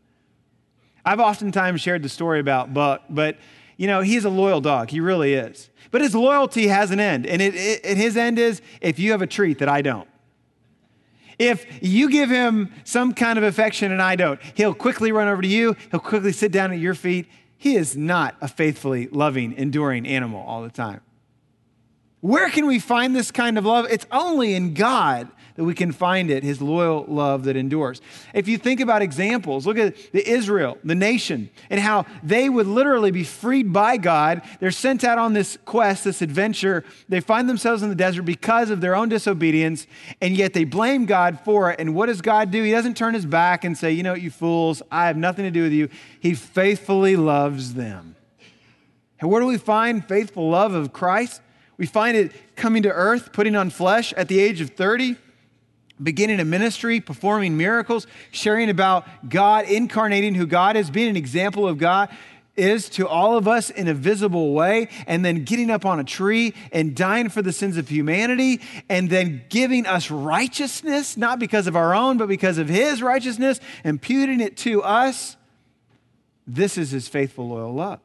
I've 1.07 1.21
oftentimes 1.21 1.81
shared 1.81 2.03
the 2.03 2.09
story 2.09 2.41
about 2.41 2.75
Buck, 2.75 3.03
but 3.09 3.39
you 3.77 3.87
know, 3.87 4.01
he's 4.01 4.25
a 4.25 4.31
loyal 4.31 4.61
dog. 4.61 4.91
He 4.91 5.01
really 5.01 5.35
is. 5.35 5.71
But 5.91 6.01
his 6.01 6.15
loyalty 6.15 6.67
has 6.67 6.91
an 6.91 6.99
end. 6.99 7.27
And, 7.27 7.41
it, 7.41 7.55
it, 7.55 7.81
and 7.85 7.99
his 7.99 8.17
end 8.17 8.39
is 8.39 8.61
if 8.81 8.99
you 8.99 9.13
have 9.13 9.23
a 9.23 9.27
treat 9.27 9.59
that 9.59 9.69
I 9.69 9.83
don't. 9.83 10.09
If 11.39 11.67
you 11.83 12.11
give 12.11 12.31
him 12.31 12.73
some 12.85 13.13
kind 13.13 13.39
of 13.39 13.45
affection 13.45 13.93
and 13.93 14.01
I 14.01 14.17
don't, 14.17 14.41
he'll 14.55 14.75
quickly 14.75 15.13
run 15.13 15.29
over 15.29 15.43
to 15.43 15.49
you. 15.49 15.77
He'll 15.91 16.01
quickly 16.01 16.33
sit 16.33 16.51
down 16.51 16.73
at 16.73 16.79
your 16.79 16.95
feet. 16.95 17.29
He 17.59 17.77
is 17.77 17.97
not 17.97 18.37
a 18.41 18.49
faithfully 18.49 19.09
loving, 19.09 19.53
enduring 19.53 20.07
animal 20.07 20.43
all 20.47 20.63
the 20.63 20.71
time. 20.71 21.03
Where 22.21 22.49
can 22.49 22.67
we 22.67 22.79
find 22.79 23.15
this 23.15 23.31
kind 23.31 23.59
of 23.59 23.67
love? 23.67 23.87
It's 23.91 24.07
only 24.11 24.55
in 24.55 24.75
God 24.75 25.29
that 25.57 25.65
we 25.65 25.75
can 25.75 25.91
find 25.91 26.31
it, 26.31 26.43
his 26.43 26.61
loyal 26.61 27.05
love 27.09 27.45
that 27.45 27.57
endures. 27.57 28.01
If 28.35 28.47
you 28.47 28.59
think 28.59 28.81
about 28.81 29.03
examples, 29.03 29.67
look 29.67 29.79
at 29.79 30.13
the 30.13 30.27
Israel, 30.29 30.79
the 30.85 30.95
nation, 30.95 31.51
and 31.71 31.81
how 31.81 32.05
they 32.23 32.49
would 32.49 32.67
literally 32.67 33.11
be 33.11 33.25
freed 33.25 33.73
by 33.73 33.97
God. 33.97 34.43
They're 34.61 34.71
sent 34.71 35.03
out 35.03 35.19
on 35.19 35.33
this 35.33 35.59
quest, 35.65 36.05
this 36.05 36.23
adventure. 36.23 36.85
They 37.09 37.21
find 37.21 37.49
themselves 37.49 37.83
in 37.83 37.89
the 37.89 37.95
desert 37.95 38.23
because 38.23 38.71
of 38.71 38.81
their 38.81 38.95
own 38.95 39.09
disobedience, 39.09 39.87
and 40.21 40.37
yet 40.37 40.53
they 40.53 40.65
blame 40.65 41.07
God 41.07 41.41
for 41.45 41.71
it. 41.71 41.81
And 41.81 41.95
what 41.95 42.07
does 42.07 42.21
God 42.21 42.51
do? 42.51 42.63
He 42.63 42.71
doesn't 42.71 42.97
turn 42.97 43.15
his 43.15 43.27
back 43.27 43.65
and 43.65 43.77
say, 43.77 43.93
You 43.93 44.03
know, 44.03 44.13
what, 44.13 44.23
you 44.23 44.31
fools, 44.31 44.83
I 44.91 45.07
have 45.07 45.17
nothing 45.17 45.45
to 45.45 45.51
do 45.51 45.63
with 45.63 45.73
you. 45.73 45.89
He 46.21 46.35
faithfully 46.35 47.17
loves 47.17 47.75
them. 47.75 48.17
And 49.19 49.31
where 49.31 49.41
do 49.41 49.47
we 49.47 49.57
find 49.57 50.07
faithful 50.07 50.51
love 50.51 50.75
of 50.75 50.93
Christ? 50.93 51.41
We 51.79 51.87
find 51.87 52.17
it 52.17 52.33
coming 52.57 52.83
to 52.83 52.91
earth, 52.91 53.33
putting 53.33 53.57
on 53.57 53.71
flesh 53.71 54.13
at 54.15 54.29
the 54.29 54.39
age 54.39 54.61
of 54.61 54.71
30 54.71 55.17
beginning 56.03 56.41
a 56.41 56.45
ministry, 56.45 57.01
performing 57.01 57.57
miracles, 57.57 58.07
sharing 58.31 58.71
about 58.71 59.07
God, 59.29 59.67
incarnating 59.67 60.35
who 60.35 60.47
God 60.47 60.77
is, 60.77 60.91
being 60.91 61.09
an 61.09 61.17
example 61.17 61.67
of 61.67 61.79
God 61.79 62.11
is 62.57 62.89
to 62.89 63.07
all 63.07 63.37
of 63.37 63.47
us 63.47 63.71
in 63.71 63.87
a 63.89 63.95
visible 63.95 64.53
way, 64.55 64.89
and 65.07 65.25
then 65.25 65.45
getting 65.45 65.71
up 65.71 65.85
on 65.85 66.01
a 66.01 66.05
tree 66.05 66.55
and 66.73 66.97
dying 66.97 67.29
for 67.29 67.43
the 67.43 67.53
sins 67.53 67.77
of 67.77 67.89
humanity, 67.89 68.61
and 68.89 69.11
then 69.11 69.45
giving 69.49 69.87
us 69.87 70.11
righteousness, 70.11 71.17
not 71.17 71.39
because 71.39 71.67
of 71.67 71.77
our 71.77 71.95
own, 71.95 72.17
but 72.17 72.29
because 72.29 72.59
of 72.59 72.69
His 72.69 73.03
righteousness, 73.03 73.61
imputing 73.85 74.41
it 74.41 74.57
to 74.59 74.83
us. 74.83 75.37
This 76.47 76.79
is 76.79 76.91
His 76.91 77.09
faithful, 77.09 77.49
loyal 77.49 77.75
love. 77.75 78.01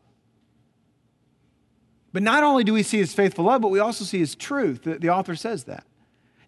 But 2.14 2.24
not 2.24 2.44
only 2.44 2.66
do 2.66 2.74
we 2.74 2.84
see 2.84 2.98
His 2.98 3.14
faithful 3.14 3.46
love, 3.46 3.62
but 3.62 3.70
we 3.70 3.80
also 3.80 4.04
see 4.04 4.20
His 4.20 4.36
truth. 4.36 4.84
The, 4.84 4.96
the 4.96 5.10
author 5.10 5.36
says 5.36 5.64
that. 5.66 5.86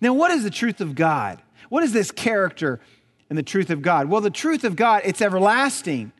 Now, 0.03 0.11
what 0.13 0.31
is 0.31 0.43
the 0.43 0.49
truth 0.49 0.81
of 0.81 0.95
God? 0.95 1.41
What 1.69 1.81
is 1.81 1.93
this 1.93 2.11
character 2.11 2.81
and 3.29 3.37
the 3.39 3.43
truth 3.43 3.69
of 3.69 3.81
God? 3.81 4.09
Well, 4.09 4.19
the 4.19 4.29
truth 4.29 4.65
of 4.65 4.75
God, 4.75 5.01
it's 5.05 5.21
everlasting, 5.21 6.11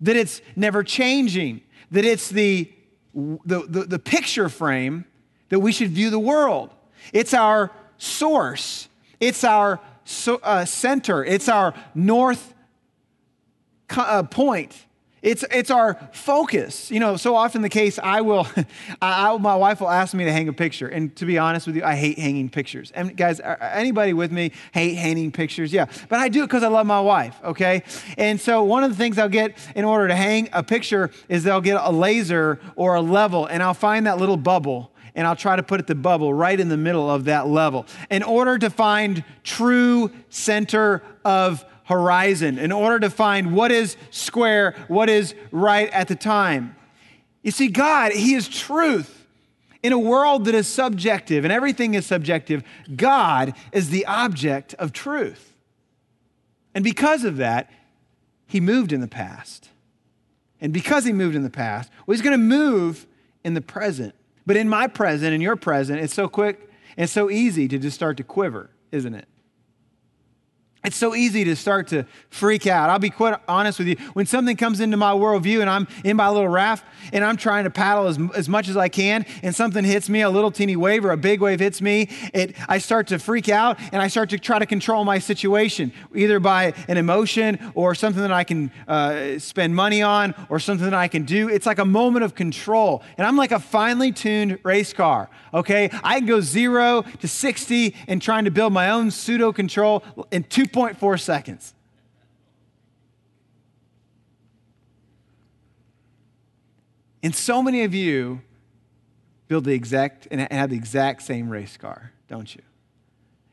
that 0.00 0.16
it's 0.16 0.42
never 0.56 0.82
changing, 0.82 1.60
that 1.92 2.04
it's 2.04 2.28
the, 2.28 2.72
the, 3.14 3.64
the, 3.68 3.84
the 3.84 3.98
picture 4.00 4.48
frame 4.48 5.04
that 5.50 5.60
we 5.60 5.70
should 5.70 5.90
view 5.90 6.10
the 6.10 6.18
world. 6.18 6.70
It's 7.12 7.32
our 7.32 7.70
source, 7.98 8.88
it's 9.20 9.44
our 9.44 9.78
so, 10.04 10.40
uh, 10.42 10.64
center, 10.64 11.24
it's 11.24 11.48
our 11.48 11.72
north 11.94 12.52
uh, 13.96 14.24
point. 14.24 14.86
It's, 15.24 15.42
it's 15.50 15.70
our 15.70 15.98
focus. 16.12 16.90
You 16.90 17.00
know, 17.00 17.16
so 17.16 17.34
often 17.34 17.62
the 17.62 17.70
case, 17.70 17.98
I 17.98 18.20
will, 18.20 18.46
I, 19.02 19.36
my 19.38 19.56
wife 19.56 19.80
will 19.80 19.88
ask 19.88 20.12
me 20.12 20.24
to 20.24 20.32
hang 20.32 20.48
a 20.48 20.52
picture. 20.52 20.86
And 20.86 21.16
to 21.16 21.24
be 21.24 21.38
honest 21.38 21.66
with 21.66 21.76
you, 21.76 21.82
I 21.82 21.96
hate 21.96 22.18
hanging 22.18 22.50
pictures. 22.50 22.92
And 22.94 23.16
guys, 23.16 23.40
anybody 23.40 24.12
with 24.12 24.30
me 24.30 24.52
hate 24.72 24.96
hanging 24.96 25.32
pictures? 25.32 25.72
Yeah. 25.72 25.86
But 26.10 26.20
I 26.20 26.28
do 26.28 26.42
it 26.42 26.46
because 26.46 26.62
I 26.62 26.68
love 26.68 26.86
my 26.86 27.00
wife, 27.00 27.36
okay? 27.42 27.82
And 28.18 28.38
so 28.38 28.62
one 28.64 28.84
of 28.84 28.90
the 28.90 28.96
things 28.96 29.18
I'll 29.18 29.30
get 29.30 29.56
in 29.74 29.86
order 29.86 30.08
to 30.08 30.14
hang 30.14 30.50
a 30.52 30.62
picture 30.62 31.10
is 31.30 31.42
they'll 31.42 31.62
get 31.62 31.80
a 31.82 31.90
laser 31.90 32.60
or 32.76 32.96
a 32.96 33.00
level, 33.00 33.46
and 33.46 33.62
I'll 33.62 33.72
find 33.72 34.06
that 34.06 34.18
little 34.18 34.36
bubble 34.36 34.90
and 35.14 35.26
I'll 35.26 35.36
try 35.36 35.54
to 35.56 35.62
put 35.62 35.80
it 35.80 35.86
the 35.86 35.94
bubble 35.94 36.34
right 36.34 36.58
in 36.58 36.68
the 36.68 36.76
middle 36.76 37.08
of 37.08 37.26
that 37.26 37.46
level 37.46 37.86
in 38.10 38.24
order 38.24 38.58
to 38.58 38.68
find 38.68 39.24
true 39.44 40.10
center 40.28 41.02
of 41.24 41.64
horizon 41.84 42.58
in 42.58 42.72
order 42.72 43.00
to 43.00 43.10
find 43.10 43.54
what 43.54 43.70
is 43.70 43.96
square, 44.10 44.74
what 44.88 45.08
is 45.08 45.34
right 45.50 45.90
at 45.90 46.08
the 46.08 46.16
time. 46.16 46.76
You 47.42 47.50
see, 47.50 47.68
God, 47.68 48.12
He 48.12 48.34
is 48.34 48.48
truth. 48.48 49.20
in 49.82 49.92
a 49.92 49.98
world 49.98 50.46
that 50.46 50.54
is 50.54 50.66
subjective 50.66 51.44
and 51.44 51.52
everything 51.52 51.92
is 51.92 52.06
subjective, 52.06 52.62
God 52.96 53.52
is 53.70 53.90
the 53.90 54.06
object 54.06 54.74
of 54.78 54.94
truth. 54.94 55.54
And 56.74 56.82
because 56.82 57.22
of 57.24 57.36
that, 57.36 57.70
he 58.46 58.60
moved 58.60 58.92
in 58.92 59.00
the 59.00 59.08
past. 59.08 59.68
And 60.60 60.72
because 60.72 61.04
he 61.04 61.12
moved 61.12 61.36
in 61.36 61.42
the 61.42 61.50
past, 61.50 61.90
well, 62.06 62.14
he's 62.14 62.22
going 62.22 62.32
to 62.32 62.38
move 62.38 63.06
in 63.44 63.54
the 63.54 63.60
present. 63.60 64.14
But 64.46 64.56
in 64.56 64.68
my 64.68 64.86
present 64.86 65.34
in 65.34 65.40
your 65.40 65.56
present, 65.56 66.00
it's 66.00 66.14
so 66.14 66.28
quick 66.28 66.70
and 66.96 67.08
so 67.08 67.30
easy 67.30 67.68
to 67.68 67.78
just 67.78 67.94
start 67.94 68.16
to 68.16 68.24
quiver, 68.24 68.70
isn't 68.90 69.14
it? 69.14 69.28
It's 70.84 70.98
so 70.98 71.14
easy 71.14 71.44
to 71.44 71.56
start 71.56 71.88
to 71.88 72.04
freak 72.28 72.66
out. 72.66 72.90
I'll 72.90 72.98
be 72.98 73.08
quite 73.08 73.40
honest 73.48 73.78
with 73.78 73.88
you. 73.88 73.96
When 74.12 74.26
something 74.26 74.54
comes 74.54 74.80
into 74.80 74.98
my 74.98 75.12
worldview 75.12 75.62
and 75.62 75.70
I'm 75.70 75.88
in 76.04 76.14
my 76.18 76.28
little 76.28 76.48
raft 76.48 76.84
and 77.10 77.24
I'm 77.24 77.38
trying 77.38 77.64
to 77.64 77.70
paddle 77.70 78.06
as, 78.06 78.18
as 78.34 78.50
much 78.50 78.68
as 78.68 78.76
I 78.76 78.90
can 78.90 79.24
and 79.42 79.54
something 79.54 79.82
hits 79.82 80.10
me, 80.10 80.20
a 80.20 80.28
little 80.28 80.50
teeny 80.50 80.76
wave 80.76 81.06
or 81.06 81.12
a 81.12 81.16
big 81.16 81.40
wave 81.40 81.60
hits 81.60 81.80
me, 81.80 82.10
it, 82.34 82.54
I 82.68 82.76
start 82.76 83.06
to 83.06 83.18
freak 83.18 83.48
out 83.48 83.78
and 83.92 84.02
I 84.02 84.08
start 84.08 84.28
to 84.30 84.38
try 84.38 84.58
to 84.58 84.66
control 84.66 85.06
my 85.06 85.18
situation, 85.18 85.90
either 86.14 86.38
by 86.38 86.74
an 86.86 86.98
emotion 86.98 87.72
or 87.74 87.94
something 87.94 88.20
that 88.20 88.32
I 88.32 88.44
can 88.44 88.70
uh, 88.86 89.38
spend 89.38 89.74
money 89.74 90.02
on 90.02 90.34
or 90.50 90.58
something 90.58 90.84
that 90.84 90.92
I 90.92 91.08
can 91.08 91.24
do. 91.24 91.48
It's 91.48 91.64
like 91.64 91.78
a 91.78 91.86
moment 91.86 92.26
of 92.26 92.34
control. 92.34 93.02
And 93.16 93.26
I'm 93.26 93.38
like 93.38 93.52
a 93.52 93.58
finely 93.58 94.12
tuned 94.12 94.58
race 94.62 94.92
car, 94.92 95.30
okay? 95.54 95.88
I 96.02 96.18
can 96.18 96.26
go 96.26 96.42
zero 96.42 97.06
to 97.20 97.26
60 97.26 97.96
and 98.06 98.20
trying 98.20 98.44
to 98.44 98.50
build 98.50 98.74
my 98.74 98.90
own 98.90 99.10
pseudo 99.10 99.50
control 99.50 100.04
in 100.30 100.44
two 100.44 100.66
2.4 100.74 101.20
seconds. 101.20 101.74
And 107.22 107.34
so 107.34 107.62
many 107.62 107.84
of 107.84 107.94
you 107.94 108.42
build 109.48 109.64
the 109.64 109.72
exact 109.72 110.28
and 110.30 110.40
have 110.52 110.70
the 110.70 110.76
exact 110.76 111.22
same 111.22 111.48
race 111.48 111.76
car, 111.76 112.12
don't 112.28 112.54
you? 112.54 112.62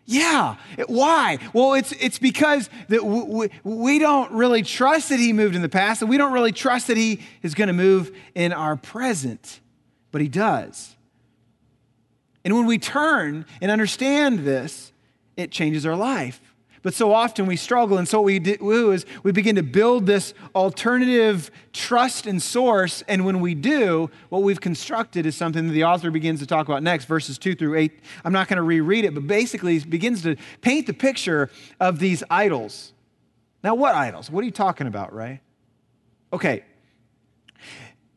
Yeah. 0.05 0.57
Why? 0.87 1.37
Well, 1.53 1.75
it's, 1.75 1.93
it's 1.93 2.19
because 2.19 2.69
that 2.89 3.05
we, 3.05 3.49
we 3.63 3.99
don't 3.99 4.31
really 4.31 4.63
trust 4.63 5.09
that 5.09 5.19
he 5.19 5.31
moved 5.31 5.55
in 5.55 5.61
the 5.61 5.69
past, 5.69 6.01
and 6.01 6.09
we 6.09 6.17
don't 6.17 6.33
really 6.33 6.51
trust 6.51 6.87
that 6.87 6.97
he 6.97 7.21
is 7.43 7.53
going 7.53 7.67
to 7.67 7.73
move 7.73 8.11
in 8.35 8.51
our 8.51 8.75
present, 8.75 9.61
but 10.11 10.21
he 10.21 10.27
does. 10.27 10.95
And 12.43 12.55
when 12.55 12.65
we 12.65 12.77
turn 12.77 13.45
and 13.61 13.71
understand 13.71 14.39
this, 14.39 14.91
it 15.37 15.51
changes 15.51 15.85
our 15.85 15.95
life. 15.95 16.50
But 16.83 16.95
so 16.95 17.13
often 17.13 17.45
we 17.45 17.57
struggle, 17.57 17.99
and 17.99 18.07
so 18.07 18.21
what 18.21 18.25
we 18.25 18.39
do 18.39 18.91
is 18.91 19.05
we 19.21 19.31
begin 19.31 19.55
to 19.57 19.63
build 19.63 20.07
this 20.07 20.33
alternative 20.55 21.51
trust 21.73 22.25
and 22.25 22.41
source. 22.41 23.03
And 23.07 23.23
when 23.23 23.39
we 23.39 23.53
do, 23.53 24.09
what 24.29 24.41
we've 24.41 24.59
constructed 24.59 25.27
is 25.27 25.35
something 25.35 25.67
that 25.67 25.73
the 25.73 25.83
author 25.83 26.09
begins 26.09 26.39
to 26.39 26.47
talk 26.47 26.67
about 26.67 26.81
next, 26.81 27.05
verses 27.05 27.37
two 27.37 27.53
through 27.53 27.75
eight. 27.75 27.99
I'm 28.25 28.33
not 28.33 28.47
going 28.47 28.57
to 28.57 28.63
reread 28.63 29.05
it, 29.05 29.13
but 29.13 29.27
basically 29.27 29.77
he 29.77 29.85
begins 29.85 30.23
to 30.23 30.35
paint 30.61 30.87
the 30.87 30.93
picture 30.93 31.51
of 31.79 31.99
these 31.99 32.23
idols. 32.31 32.93
Now, 33.63 33.75
what 33.75 33.93
idols? 33.93 34.31
What 34.31 34.41
are 34.41 34.45
you 34.45 34.51
talking 34.51 34.87
about, 34.87 35.13
right? 35.13 35.39
Okay, 36.33 36.63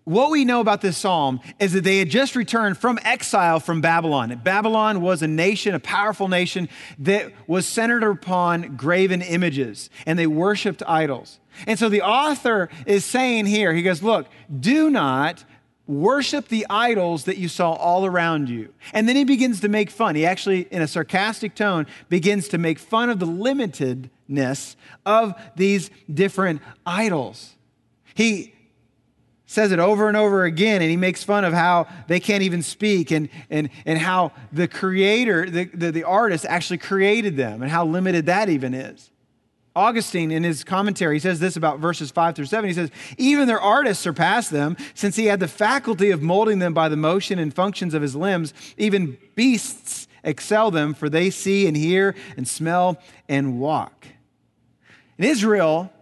what 0.04 0.30
we 0.30 0.44
know 0.44 0.60
about 0.60 0.82
this 0.82 0.98
psalm 0.98 1.40
is 1.58 1.72
that 1.72 1.82
they 1.82 1.98
had 1.98 2.10
just 2.10 2.36
returned 2.36 2.76
from 2.76 2.98
exile 3.02 3.58
from 3.58 3.80
Babylon. 3.80 4.38
Babylon 4.44 5.00
was 5.00 5.22
a 5.22 5.26
nation, 5.26 5.74
a 5.74 5.80
powerful 5.80 6.28
nation 6.28 6.68
that 6.98 7.32
was 7.46 7.66
centered 7.66 8.02
upon 8.02 8.76
graven 8.76 9.22
images, 9.22 9.88
and 10.04 10.18
they 10.18 10.26
worshiped 10.26 10.82
idols. 10.86 11.40
And 11.66 11.78
so 11.78 11.88
the 11.88 12.02
author 12.02 12.68
is 12.86 13.04
saying 13.04 13.46
here, 13.46 13.72
he 13.72 13.82
goes, 13.82 14.02
Look, 14.02 14.26
do 14.60 14.90
not 14.90 15.44
worship 15.86 16.48
the 16.48 16.66
idols 16.68 17.24
that 17.24 17.38
you 17.38 17.48
saw 17.48 17.72
all 17.72 18.06
around 18.06 18.48
you. 18.48 18.72
And 18.92 19.08
then 19.08 19.16
he 19.16 19.24
begins 19.24 19.60
to 19.60 19.68
make 19.68 19.90
fun. 19.90 20.14
He 20.16 20.24
actually, 20.24 20.62
in 20.70 20.82
a 20.82 20.88
sarcastic 20.88 21.54
tone, 21.54 21.86
begins 22.08 22.48
to 22.48 22.58
make 22.58 22.78
fun 22.78 23.10
of 23.10 23.18
the 23.18 23.26
limitedness 23.26 24.76
of 25.04 25.34
these 25.56 25.90
different 26.12 26.62
idols. 26.86 27.54
He 28.14 28.53
says 29.46 29.72
it 29.72 29.78
over 29.78 30.08
and 30.08 30.16
over 30.16 30.44
again, 30.44 30.80
and 30.80 30.90
he 30.90 30.96
makes 30.96 31.22
fun 31.22 31.44
of 31.44 31.52
how 31.52 31.86
they 32.08 32.18
can't 32.18 32.42
even 32.42 32.62
speak 32.62 33.10
and, 33.10 33.28
and, 33.50 33.68
and 33.84 33.98
how 33.98 34.32
the 34.52 34.66
creator, 34.66 35.48
the, 35.48 35.64
the, 35.64 35.92
the 35.92 36.04
artist, 36.04 36.46
actually 36.48 36.78
created 36.78 37.36
them 37.36 37.62
and 37.62 37.70
how 37.70 37.84
limited 37.84 38.26
that 38.26 38.48
even 38.48 38.72
is. 38.72 39.10
Augustine, 39.76 40.30
in 40.30 40.44
his 40.44 40.62
commentary, 40.62 41.16
he 41.16 41.20
says 41.20 41.40
this 41.40 41.56
about 41.56 41.80
verses 41.80 42.10
5 42.10 42.36
through 42.36 42.44
7. 42.44 42.68
He 42.68 42.74
says, 42.74 42.90
Even 43.18 43.48
their 43.48 43.60
artist 43.60 44.00
surpassed 44.00 44.52
them, 44.52 44.76
since 44.94 45.16
he 45.16 45.26
had 45.26 45.40
the 45.40 45.48
faculty 45.48 46.10
of 46.10 46.22
molding 46.22 46.60
them 46.60 46.72
by 46.72 46.88
the 46.88 46.96
motion 46.96 47.40
and 47.40 47.52
functions 47.52 47.92
of 47.92 48.00
his 48.00 48.14
limbs. 48.14 48.54
Even 48.76 49.18
beasts 49.34 50.06
excel 50.22 50.70
them, 50.70 50.94
for 50.94 51.08
they 51.08 51.28
see 51.28 51.66
and 51.66 51.76
hear 51.76 52.14
and 52.36 52.46
smell 52.46 52.98
and 53.28 53.58
walk. 53.58 54.06
In 55.18 55.24
Israel, 55.24 55.92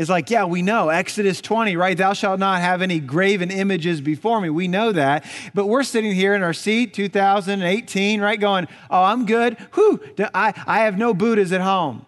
is 0.00 0.08
like, 0.08 0.30
yeah, 0.30 0.46
we 0.46 0.62
know. 0.62 0.88
Exodus 0.88 1.42
20, 1.42 1.76
right? 1.76 1.94
Thou 1.94 2.14
shalt 2.14 2.40
not 2.40 2.62
have 2.62 2.80
any 2.80 3.00
graven 3.00 3.50
images 3.50 4.00
before 4.00 4.40
me. 4.40 4.48
We 4.48 4.66
know 4.66 4.92
that. 4.92 5.26
But 5.52 5.66
we're 5.66 5.82
sitting 5.82 6.14
here 6.14 6.34
in 6.34 6.42
our 6.42 6.54
seat, 6.54 6.94
2018, 6.94 8.22
right? 8.22 8.40
Going, 8.40 8.66
oh, 8.88 9.02
I'm 9.02 9.26
good. 9.26 9.58
Whew, 9.74 10.00
I, 10.32 10.54
I 10.66 10.80
have 10.80 10.96
no 10.96 11.12
Buddhas 11.12 11.52
at 11.52 11.60
home. 11.60 12.06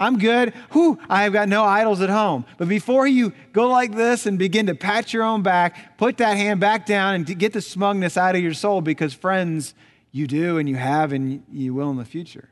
I'm 0.00 0.18
good. 0.18 0.54
Whew, 0.72 0.98
I 1.10 1.24
have 1.24 1.34
got 1.34 1.50
no 1.50 1.62
idols 1.62 2.00
at 2.00 2.08
home. 2.08 2.46
But 2.56 2.68
before 2.68 3.06
you 3.06 3.34
go 3.52 3.68
like 3.68 3.94
this 3.94 4.24
and 4.24 4.38
begin 4.38 4.64
to 4.68 4.74
pat 4.74 5.12
your 5.12 5.22
own 5.22 5.42
back, 5.42 5.98
put 5.98 6.16
that 6.16 6.38
hand 6.38 6.58
back 6.58 6.86
down 6.86 7.16
and 7.16 7.38
get 7.38 7.52
the 7.52 7.60
smugness 7.60 8.16
out 8.16 8.34
of 8.34 8.40
your 8.40 8.54
soul 8.54 8.80
because, 8.80 9.12
friends, 9.12 9.74
you 10.10 10.26
do 10.26 10.56
and 10.56 10.70
you 10.70 10.76
have 10.76 11.12
and 11.12 11.42
you 11.52 11.74
will 11.74 11.90
in 11.90 11.98
the 11.98 12.06
future. 12.06 12.48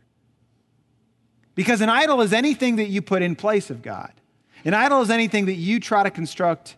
Because 1.55 1.81
an 1.81 1.89
idol 1.89 2.21
is 2.21 2.35
anything 2.35 2.77
that 2.77 2.89
you 2.89 3.01
put 3.01 3.23
in 3.23 3.35
place 3.35 3.71
of 3.71 3.81
God. 3.81 4.13
An 4.65 4.75
idol 4.75 5.03
is 5.03 5.11
anything 5.11 5.47
that 5.47 5.55
you 5.55 5.79
try 5.79 6.03
to 6.03 6.11
construct 6.11 6.77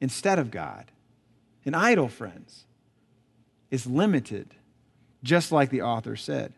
instead 0.00 0.38
of 0.38 0.50
God. 0.50 0.90
An 1.64 1.74
idol, 1.74 2.08
friends, 2.08 2.64
is 3.70 3.86
limited, 3.86 4.54
just 5.22 5.50
like 5.50 5.70
the 5.70 5.82
author 5.82 6.14
said. 6.14 6.52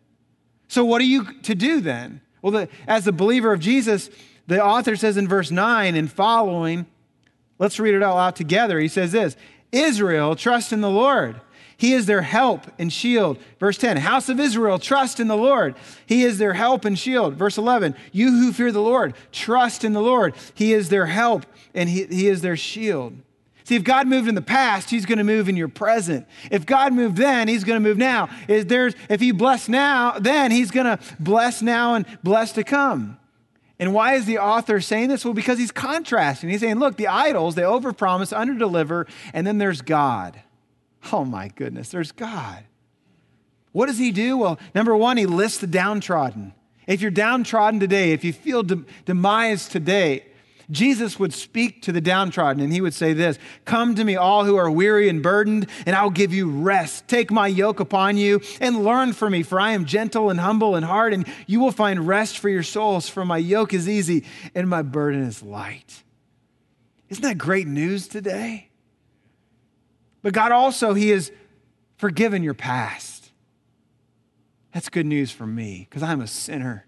So, 0.68 0.84
what 0.84 1.00
are 1.00 1.04
you 1.04 1.40
to 1.42 1.54
do 1.54 1.80
then? 1.80 2.20
Well, 2.42 2.52
the, 2.52 2.68
as 2.86 3.06
a 3.06 3.12
believer 3.12 3.52
of 3.52 3.60
Jesus, 3.60 4.10
the 4.46 4.62
author 4.62 4.96
says 4.96 5.16
in 5.16 5.28
verse 5.28 5.50
9 5.50 5.94
and 5.94 6.10
following, 6.10 6.86
let's 7.58 7.80
read 7.80 7.94
it 7.94 8.02
all 8.02 8.18
out 8.18 8.36
together. 8.36 8.78
He 8.78 8.88
says 8.88 9.12
this 9.12 9.36
Israel, 9.72 10.36
trust 10.36 10.72
in 10.72 10.80
the 10.80 10.90
Lord. 10.90 11.40
He 11.76 11.92
is 11.92 12.06
their 12.06 12.22
help 12.22 12.66
and 12.78 12.90
shield. 12.92 13.38
Verse 13.60 13.76
10, 13.76 13.98
House 13.98 14.28
of 14.28 14.40
Israel, 14.40 14.78
trust 14.78 15.20
in 15.20 15.28
the 15.28 15.36
Lord. 15.36 15.74
He 16.06 16.24
is 16.24 16.38
their 16.38 16.54
help 16.54 16.84
and 16.84 16.98
shield. 16.98 17.34
Verse 17.34 17.58
11, 17.58 17.94
You 18.12 18.30
who 18.30 18.52
fear 18.52 18.72
the 18.72 18.80
Lord, 18.80 19.14
trust 19.30 19.84
in 19.84 19.92
the 19.92 20.00
Lord. 20.00 20.34
He 20.54 20.72
is 20.72 20.88
their 20.88 21.06
help 21.06 21.44
and 21.74 21.88
he, 21.88 22.04
he 22.06 22.28
is 22.28 22.40
their 22.40 22.56
shield. 22.56 23.14
See, 23.64 23.74
if 23.74 23.82
God 23.82 24.06
moved 24.06 24.28
in 24.28 24.36
the 24.36 24.42
past, 24.42 24.90
He's 24.90 25.06
going 25.06 25.18
to 25.18 25.24
move 25.24 25.48
in 25.48 25.56
your 25.56 25.66
present. 25.66 26.28
If 26.52 26.64
God 26.64 26.92
moved 26.92 27.16
then, 27.16 27.48
He's 27.48 27.64
going 27.64 27.82
to 27.82 27.86
move 27.86 27.98
now. 27.98 28.28
If, 28.46 28.68
there's, 28.68 28.94
if 29.10 29.20
He 29.20 29.32
blessed 29.32 29.68
now, 29.68 30.20
then 30.20 30.52
He's 30.52 30.70
going 30.70 30.86
to 30.86 31.00
bless 31.18 31.62
now 31.62 31.94
and 31.94 32.06
bless 32.22 32.52
to 32.52 32.62
come. 32.62 33.18
And 33.80 33.92
why 33.92 34.14
is 34.14 34.24
the 34.24 34.38
author 34.38 34.80
saying 34.80 35.08
this? 35.08 35.24
Well, 35.24 35.34
because 35.34 35.58
he's 35.58 35.72
contrasting. 35.72 36.48
He's 36.48 36.60
saying, 36.60 36.78
look, 36.78 36.96
the 36.96 37.08
idols, 37.08 37.56
they 37.56 37.62
overpromise, 37.62 38.34
underdeliver, 38.34 39.06
and 39.34 39.46
then 39.46 39.58
there's 39.58 39.82
God. 39.82 40.40
Oh 41.12 41.24
my 41.24 41.48
goodness, 41.48 41.90
there's 41.90 42.12
God. 42.12 42.64
What 43.72 43.86
does 43.86 43.98
he 43.98 44.10
do? 44.10 44.38
Well, 44.38 44.58
number 44.74 44.96
one, 44.96 45.16
he 45.16 45.26
lists 45.26 45.58
the 45.58 45.66
downtrodden. 45.66 46.54
If 46.86 47.00
you're 47.00 47.10
downtrodden 47.10 47.80
today, 47.80 48.12
if 48.12 48.24
you 48.24 48.32
feel 48.32 48.62
de- 48.62 48.84
demise 49.04 49.68
today, 49.68 50.24
Jesus 50.70 51.18
would 51.18 51.32
speak 51.32 51.82
to 51.82 51.92
the 51.92 52.00
downtrodden 52.00 52.62
and 52.62 52.72
he 52.72 52.80
would 52.80 52.94
say 52.94 53.12
this 53.12 53.38
Come 53.64 53.94
to 53.94 54.04
me, 54.04 54.16
all 54.16 54.44
who 54.44 54.56
are 54.56 54.70
weary 54.70 55.08
and 55.08 55.22
burdened, 55.22 55.68
and 55.84 55.94
I'll 55.94 56.10
give 56.10 56.32
you 56.32 56.48
rest. 56.48 57.06
Take 57.06 57.30
my 57.30 57.46
yoke 57.46 57.80
upon 57.80 58.16
you 58.16 58.40
and 58.60 58.84
learn 58.84 59.12
from 59.12 59.32
me, 59.32 59.42
for 59.42 59.60
I 59.60 59.72
am 59.72 59.84
gentle 59.84 60.30
and 60.30 60.40
humble 60.40 60.74
in 60.76 60.82
heart, 60.82 61.12
and 61.12 61.26
you 61.46 61.60
will 61.60 61.72
find 61.72 62.06
rest 62.06 62.38
for 62.38 62.48
your 62.48 62.62
souls, 62.62 63.08
for 63.08 63.24
my 63.24 63.38
yoke 63.38 63.72
is 63.72 63.88
easy 63.88 64.24
and 64.54 64.68
my 64.68 64.82
burden 64.82 65.22
is 65.22 65.42
light. 65.42 66.02
Isn't 67.08 67.22
that 67.22 67.38
great 67.38 67.68
news 67.68 68.08
today? 68.08 68.70
But 70.26 70.34
God 70.34 70.50
also, 70.50 70.92
He 70.92 71.10
has 71.10 71.30
forgiven 71.98 72.42
your 72.42 72.52
past. 72.52 73.30
That's 74.74 74.88
good 74.88 75.06
news 75.06 75.30
for 75.30 75.46
me 75.46 75.86
because 75.88 76.02
I'm 76.02 76.20
a 76.20 76.26
sinner 76.26 76.84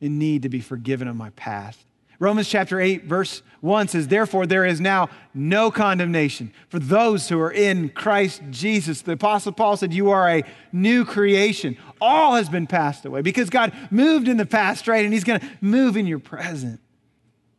in 0.00 0.18
need 0.18 0.44
to 0.44 0.48
be 0.48 0.60
forgiven 0.60 1.06
of 1.06 1.14
my 1.14 1.28
past. 1.28 1.84
Romans 2.18 2.48
chapter 2.48 2.80
8, 2.80 3.04
verse 3.04 3.42
1 3.60 3.88
says, 3.88 4.08
Therefore, 4.08 4.46
there 4.46 4.64
is 4.64 4.80
now 4.80 5.10
no 5.34 5.70
condemnation 5.70 6.54
for 6.70 6.78
those 6.78 7.28
who 7.28 7.38
are 7.38 7.52
in 7.52 7.90
Christ 7.90 8.40
Jesus. 8.48 9.02
The 9.02 9.12
Apostle 9.12 9.52
Paul 9.52 9.76
said, 9.76 9.92
You 9.92 10.08
are 10.08 10.26
a 10.26 10.42
new 10.72 11.04
creation. 11.04 11.76
All 12.00 12.34
has 12.36 12.48
been 12.48 12.66
passed 12.66 13.04
away 13.04 13.20
because 13.20 13.50
God 13.50 13.74
moved 13.90 14.26
in 14.26 14.38
the 14.38 14.46
past, 14.46 14.88
right? 14.88 15.04
And 15.04 15.12
He's 15.12 15.24
going 15.24 15.40
to 15.40 15.50
move 15.60 15.98
in 15.98 16.06
your 16.06 16.18
present. 16.18 16.80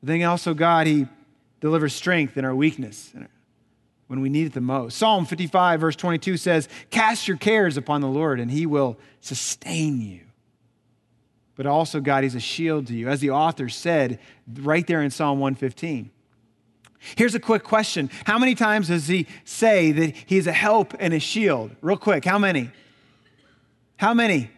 Then 0.01 0.23
also, 0.23 0.55
God, 0.55 0.87
He 0.87 1.05
delivers 1.61 1.93
strength 1.93 2.37
in 2.37 2.43
our 2.43 2.55
weakness. 2.55 3.13
When 4.07 4.21
we 4.21 4.29
need 4.29 4.47
it 4.47 4.53
the 4.53 4.61
most. 4.61 4.97
Psalm 4.97 5.25
55, 5.25 5.79
verse 5.81 5.95
22 5.95 6.37
says, 6.37 6.69
Cast 6.89 7.27
your 7.27 7.37
cares 7.37 7.77
upon 7.77 8.01
the 8.01 8.07
Lord, 8.07 8.39
and 8.39 8.51
he 8.51 8.65
will 8.65 8.97
sustain 9.19 10.01
you. 10.01 10.21
But 11.55 11.65
also, 11.65 12.01
God, 12.01 12.23
he's 12.23 12.35
a 12.35 12.39
shield 12.39 12.87
to 12.87 12.93
you. 12.93 13.07
As 13.07 13.21
the 13.21 13.31
author 13.31 13.69
said 13.69 14.19
right 14.53 14.85
there 14.85 15.01
in 15.01 15.09
Psalm 15.09 15.39
115. 15.39 16.11
Here's 17.15 17.35
a 17.35 17.39
quick 17.39 17.63
question 17.63 18.09
How 18.25 18.39
many 18.39 18.55
times 18.55 18.87
does 18.87 19.07
he 19.07 19.27
say 19.43 19.91
that 19.91 20.15
he's 20.25 20.47
a 20.47 20.51
help 20.51 20.93
and 20.99 21.13
a 21.13 21.19
shield? 21.19 21.75
Real 21.81 21.97
quick, 21.97 22.25
how 22.25 22.39
many? 22.39 22.71
How 23.97 24.13
many? 24.13 24.49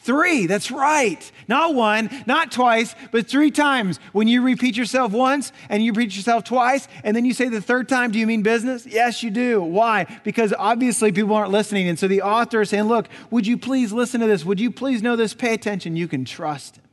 Three, 0.00 0.46
that's 0.46 0.70
right. 0.70 1.30
Not 1.48 1.74
one, 1.74 2.08
not 2.24 2.52
twice, 2.52 2.94
but 3.10 3.26
three 3.26 3.50
times. 3.50 3.98
When 4.12 4.28
you 4.28 4.42
repeat 4.42 4.76
yourself 4.76 5.12
once 5.12 5.52
and 5.68 5.82
you 5.82 5.92
repeat 5.92 6.16
yourself 6.16 6.44
twice, 6.44 6.86
and 7.02 7.16
then 7.16 7.24
you 7.24 7.34
say 7.34 7.48
the 7.48 7.60
third 7.60 7.88
time, 7.88 8.12
do 8.12 8.18
you 8.18 8.26
mean 8.26 8.42
business? 8.42 8.86
Yes, 8.86 9.24
you 9.24 9.30
do. 9.30 9.60
Why? 9.60 10.06
Because 10.22 10.54
obviously 10.56 11.10
people 11.10 11.34
aren't 11.34 11.50
listening. 11.50 11.88
And 11.88 11.98
so 11.98 12.06
the 12.06 12.22
author 12.22 12.60
is 12.60 12.70
saying, 12.70 12.84
Look, 12.84 13.08
would 13.30 13.46
you 13.46 13.58
please 13.58 13.92
listen 13.92 14.20
to 14.20 14.26
this? 14.26 14.44
Would 14.44 14.60
you 14.60 14.70
please 14.70 15.02
know 15.02 15.16
this? 15.16 15.34
Pay 15.34 15.52
attention. 15.52 15.96
You 15.96 16.06
can 16.06 16.24
trust 16.24 16.76
him. 16.76 16.84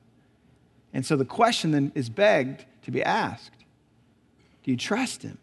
And 0.91 1.05
so 1.05 1.15
the 1.15 1.25
question 1.25 1.71
then 1.71 1.91
is 1.93 2.09
begged 2.09 2.65
to 2.83 2.91
be 2.91 3.03
asked 3.03 3.65
Do 4.63 4.71
you 4.71 4.77
trust 4.77 5.21
him? 5.21 5.37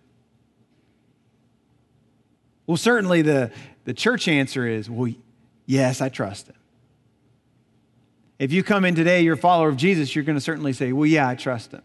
Well, 2.66 2.76
certainly 2.76 3.22
the, 3.22 3.52
the 3.84 3.94
church 3.94 4.26
answer 4.26 4.66
is, 4.66 4.90
Well, 4.90 5.12
yes, 5.64 6.00
I 6.00 6.08
trust 6.08 6.48
him. 6.48 6.56
If 8.42 8.50
you 8.50 8.64
come 8.64 8.84
in 8.84 8.96
today, 8.96 9.20
you're 9.22 9.34
a 9.34 9.38
follower 9.38 9.68
of 9.68 9.76
Jesus, 9.76 10.16
you're 10.16 10.24
going 10.24 10.34
to 10.34 10.40
certainly 10.40 10.72
say, 10.72 10.92
Well, 10.92 11.06
yeah, 11.06 11.28
I 11.28 11.36
trust 11.36 11.70
him. 11.70 11.82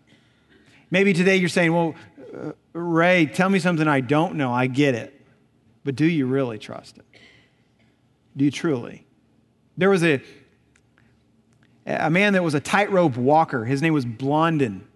Maybe 0.90 1.14
today 1.14 1.36
you're 1.36 1.50
saying, 1.50 1.72
Well, 1.72 1.94
uh, 2.36 2.54
Ray, 2.74 3.28
tell 3.28 3.48
me 3.48 3.60
something 3.60 3.88
I 3.88 4.02
don't 4.02 4.38
know. 4.38 4.52
I 4.52 4.66
get 4.66 4.96
it. 4.96 5.22
But 5.84 5.96
do 5.96 6.06
you 6.06 6.26
really 6.26 6.58
trust 6.58 6.98
him? 6.98 7.06
Do 8.36 8.44
you 8.44 8.50
truly? 8.50 9.06
There 9.78 9.92
was 9.92 10.04
a, 10.04 10.20
a 11.86 12.10
man 12.10 12.34
that 12.34 12.44
was 12.44 12.56
a 12.56 12.60
tightrope 12.60 13.18
walker. 13.18 13.64
His 13.64 13.84
name 13.84 13.94
was 13.94 14.06
Blondin. 14.06 14.88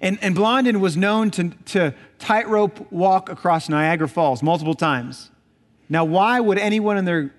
And, 0.00 0.18
and 0.20 0.34
Blondin 0.34 0.80
was 0.80 0.96
known 0.96 1.30
to, 1.30 1.50
to 1.66 1.94
tightrope 2.18 2.90
walk 2.90 3.28
across 3.28 3.68
Niagara 3.68 4.08
Falls 4.08 4.42
multiple 4.42 4.74
times. 4.74 5.30
Now, 5.88 6.04
why 6.04 6.40
would 6.40 6.58
anyone 6.58 6.96
in 6.96 7.04
their 7.04 7.32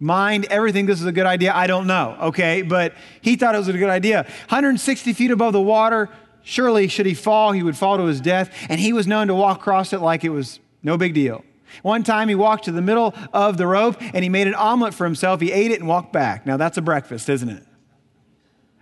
mind, 0.00 0.46
everything, 0.46 0.86
this 0.86 1.00
is 1.00 1.06
a 1.06 1.12
good 1.12 1.26
idea. 1.26 1.54
I 1.54 1.66
don't 1.66 1.86
know, 1.86 2.16
okay? 2.22 2.62
But 2.62 2.94
he 3.20 3.36
thought 3.36 3.54
it 3.54 3.58
was 3.58 3.68
a 3.68 3.72
good 3.74 3.90
idea. 3.90 4.22
160 4.48 5.12
feet 5.12 5.30
above 5.30 5.52
the 5.52 5.60
water, 5.60 6.08
surely 6.42 6.88
should 6.88 7.06
he 7.06 7.14
fall, 7.14 7.52
he 7.52 7.62
would 7.62 7.76
fall 7.76 7.98
to 7.98 8.04
his 8.04 8.20
death. 8.20 8.52
And 8.68 8.80
he 8.80 8.92
was 8.92 9.06
known 9.06 9.28
to 9.28 9.34
walk 9.34 9.58
across 9.58 9.92
it 9.92 10.00
like 10.00 10.24
it 10.24 10.30
was 10.30 10.58
no 10.82 10.96
big 10.96 11.14
deal. 11.14 11.44
One 11.82 12.02
time 12.02 12.28
he 12.28 12.34
walked 12.34 12.64
to 12.64 12.72
the 12.72 12.82
middle 12.82 13.14
of 13.32 13.56
the 13.56 13.66
rope 13.66 13.96
and 14.00 14.24
he 14.24 14.28
made 14.28 14.48
an 14.48 14.54
omelet 14.54 14.92
for 14.92 15.04
himself. 15.04 15.40
He 15.40 15.52
ate 15.52 15.70
it 15.70 15.78
and 15.78 15.88
walked 15.88 16.12
back. 16.12 16.44
Now 16.44 16.56
that's 16.56 16.78
a 16.78 16.82
breakfast, 16.82 17.28
isn't 17.28 17.48
it? 17.48 17.64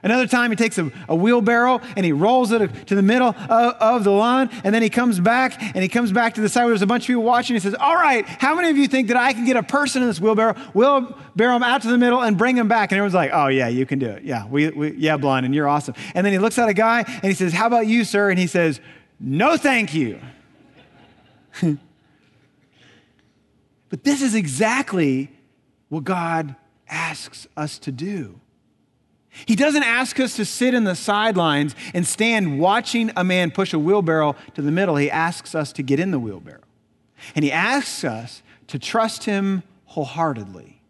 Another 0.00 0.28
time, 0.28 0.50
he 0.50 0.57
takes 0.57 0.78
a, 0.78 0.93
a, 1.09 1.17
wheelbarrow 1.17 1.81
and 1.97 2.07
he 2.07 2.12
rolls 2.12 2.52
it 2.52 2.87
to 2.87 2.95
the 2.95 3.02
middle 3.02 3.31
of, 3.31 3.75
of, 3.75 4.05
the 4.05 4.12
lawn, 4.12 4.49
and 4.62 4.73
then 4.73 4.81
he 4.81 4.90
comes 4.90 5.19
back 5.19 5.61
and 5.61 5.83
he 5.83 5.88
comes 5.88 6.12
back 6.12 6.35
to 6.35 6.40
the 6.40 6.49
side 6.49 6.62
where 6.62 6.69
there's 6.71 6.83
a 6.83 6.87
bunch 6.87 7.02
of 7.05 7.07
people 7.09 7.25
watching. 7.25 7.57
He 7.57 7.61
says, 7.61 7.75
All 7.75 7.97
right, 7.97 8.25
how 8.25 8.55
many 8.55 8.71
of 8.71 8.76
you 8.76 8.87
think 8.87 9.09
that 9.09 9.17
I 9.17 9.33
can 9.33 9.45
get 9.45 9.57
a 9.57 9.62
person 9.62 10.02
in 10.02 10.09
this 10.09 10.21
wheelbarrow, 10.21 10.55
wheelbarrow 10.73 11.57
him 11.57 11.64
out 11.64 11.83
to 11.83 11.88
the 11.88 11.99
middle, 11.99 12.21
and 12.23 12.38
bring 12.38 12.57
him 12.57 12.69
back? 12.69 12.93
And 12.93 12.99
everyone's 12.99 13.14
like, 13.14 13.33
Oh, 13.35 13.49
yeah, 13.49 13.67
you 13.67 13.87
can 13.87 13.99
do 13.99 14.07
it. 14.07 14.23
Yeah, 14.23 14.47
we, 14.47 14.69
we, 14.71 14.93
yeah, 14.93 15.17
Blondin 15.17 15.52
you're 15.52 15.67
awesome. 15.69 15.97
And 16.14 16.25
then 16.25 16.33
he 16.33 16.38
looks 16.38 16.59
at 16.59 16.69
a 16.69 16.75
guy 16.75 17.02
and 17.07 17.25
he 17.25 17.35
says, 17.35 17.52
How 17.52 17.67
about 17.67 17.88
you, 17.88 18.05
sir? 18.05 18.31
And 18.31 18.38
he 18.38 18.47
says, 18.47 18.81
No, 19.19 19.57
thank 19.57 19.95
you. 19.95 20.21
but 23.88 24.05
this 24.05 24.23
is 24.23 24.37
exactly 24.37 25.33
what 25.88 26.05
God 26.05 26.55
asks 26.88 27.49
us 27.57 27.81
to 27.81 27.90
do. 27.90 28.40
He 29.47 29.57
doesn't 29.57 29.83
ask 29.83 30.18
us 30.21 30.37
to 30.37 30.45
sit 30.45 30.75
in 30.75 30.85
the 30.85 30.95
sidelines 30.95 31.75
and 31.95 32.07
stand 32.07 32.59
watching 32.59 33.11
a 33.16 33.25
man 33.25 33.50
push 33.50 33.73
a 33.73 33.78
wheelbarrow 33.78 34.36
to 34.54 34.62
the 34.62 34.73
middle. 34.73 34.97
He 34.97 35.10
asks 35.10 35.54
us 35.54 35.73
to 35.75 35.82
get 35.82 36.00
in 36.00 36.10
the 36.10 36.19
wheelbarrow. 36.19 36.62
And 37.34 37.45
he 37.45 37.52
asks 37.52 38.04
us 38.04 38.43
to 38.69 38.78
trust 38.78 39.25
him 39.25 39.62
wholeheartedly. 39.86 40.80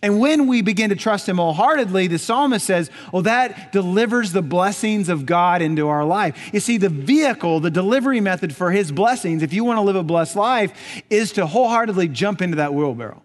And 0.00 0.20
when 0.20 0.46
we 0.46 0.62
begin 0.62 0.90
to 0.90 0.96
trust 0.96 1.28
him 1.28 1.38
wholeheartedly, 1.38 2.06
the 2.06 2.18
psalmist 2.18 2.64
says, 2.64 2.88
well, 3.12 3.22
that 3.22 3.72
delivers 3.72 4.30
the 4.32 4.42
blessings 4.42 5.08
of 5.08 5.26
God 5.26 5.60
into 5.60 5.88
our 5.88 6.04
life. 6.04 6.50
You 6.52 6.60
see, 6.60 6.76
the 6.76 6.88
vehicle, 6.88 7.58
the 7.58 7.70
delivery 7.70 8.20
method 8.20 8.54
for 8.54 8.70
his 8.70 8.92
blessings, 8.92 9.42
if 9.42 9.52
you 9.52 9.64
want 9.64 9.78
to 9.78 9.82
live 9.82 9.96
a 9.96 10.04
blessed 10.04 10.36
life, 10.36 10.72
is 11.10 11.32
to 11.32 11.46
wholeheartedly 11.46 12.08
jump 12.08 12.42
into 12.42 12.56
that 12.58 12.74
wheelbarrow. 12.74 13.22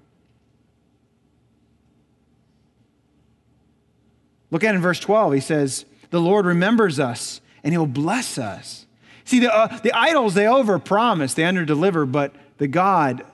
Look 4.53 4.63
at 4.63 4.75
in 4.75 4.81
verse 4.81 4.99
12. 4.99 5.33
He 5.33 5.39
says, 5.39 5.85
The 6.11 6.21
Lord 6.21 6.45
remembers 6.45 6.99
us 6.99 7.41
and 7.63 7.73
he'll 7.73 7.87
bless 7.87 8.37
us. 8.37 8.85
See, 9.25 9.39
the, 9.39 9.51
uh, 9.51 9.79
the 9.79 9.91
idols, 9.93 10.35
they 10.35 10.43
overpromise, 10.43 11.33
they 11.33 11.41
underdeliver, 11.41 12.09
but 12.09 12.35
the 12.59 12.67
God 12.67 13.25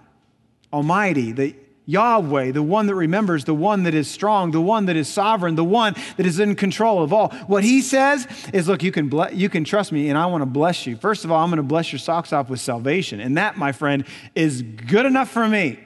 Almighty, 0.71 1.33
the 1.33 1.55
Yahweh, 1.85 2.51
the 2.51 2.63
one 2.63 2.85
that 2.85 2.95
remembers, 2.95 3.43
the 3.43 3.53
one 3.53 3.83
that 3.83 3.93
is 3.93 4.09
strong, 4.09 4.51
the 4.51 4.61
one 4.61 4.85
that 4.85 4.95
is 4.95 5.09
sovereign, 5.09 5.55
the 5.55 5.63
one 5.63 5.93
that 6.15 6.25
is 6.25 6.39
in 6.39 6.55
control 6.55 7.03
of 7.03 7.11
all. 7.11 7.29
What 7.47 7.65
he 7.65 7.81
says 7.81 8.25
is, 8.53 8.69
look, 8.69 8.81
you 8.81 8.93
can, 8.93 9.09
ble- 9.09 9.33
you 9.33 9.49
can 9.49 9.65
trust 9.65 9.91
me 9.91 10.07
and 10.07 10.17
I 10.17 10.27
want 10.27 10.43
to 10.43 10.45
bless 10.45 10.87
you. 10.87 10.95
First 10.95 11.25
of 11.25 11.33
all, 11.33 11.43
I'm 11.43 11.49
going 11.49 11.57
to 11.57 11.63
bless 11.63 11.91
your 11.91 11.99
socks 11.99 12.31
off 12.31 12.49
with 12.49 12.61
salvation. 12.61 13.19
And 13.19 13.35
that, 13.37 13.57
my 13.57 13.73
friend, 13.73 14.05
is 14.35 14.61
good 14.61 15.05
enough 15.05 15.29
for 15.29 15.49
me 15.49 15.79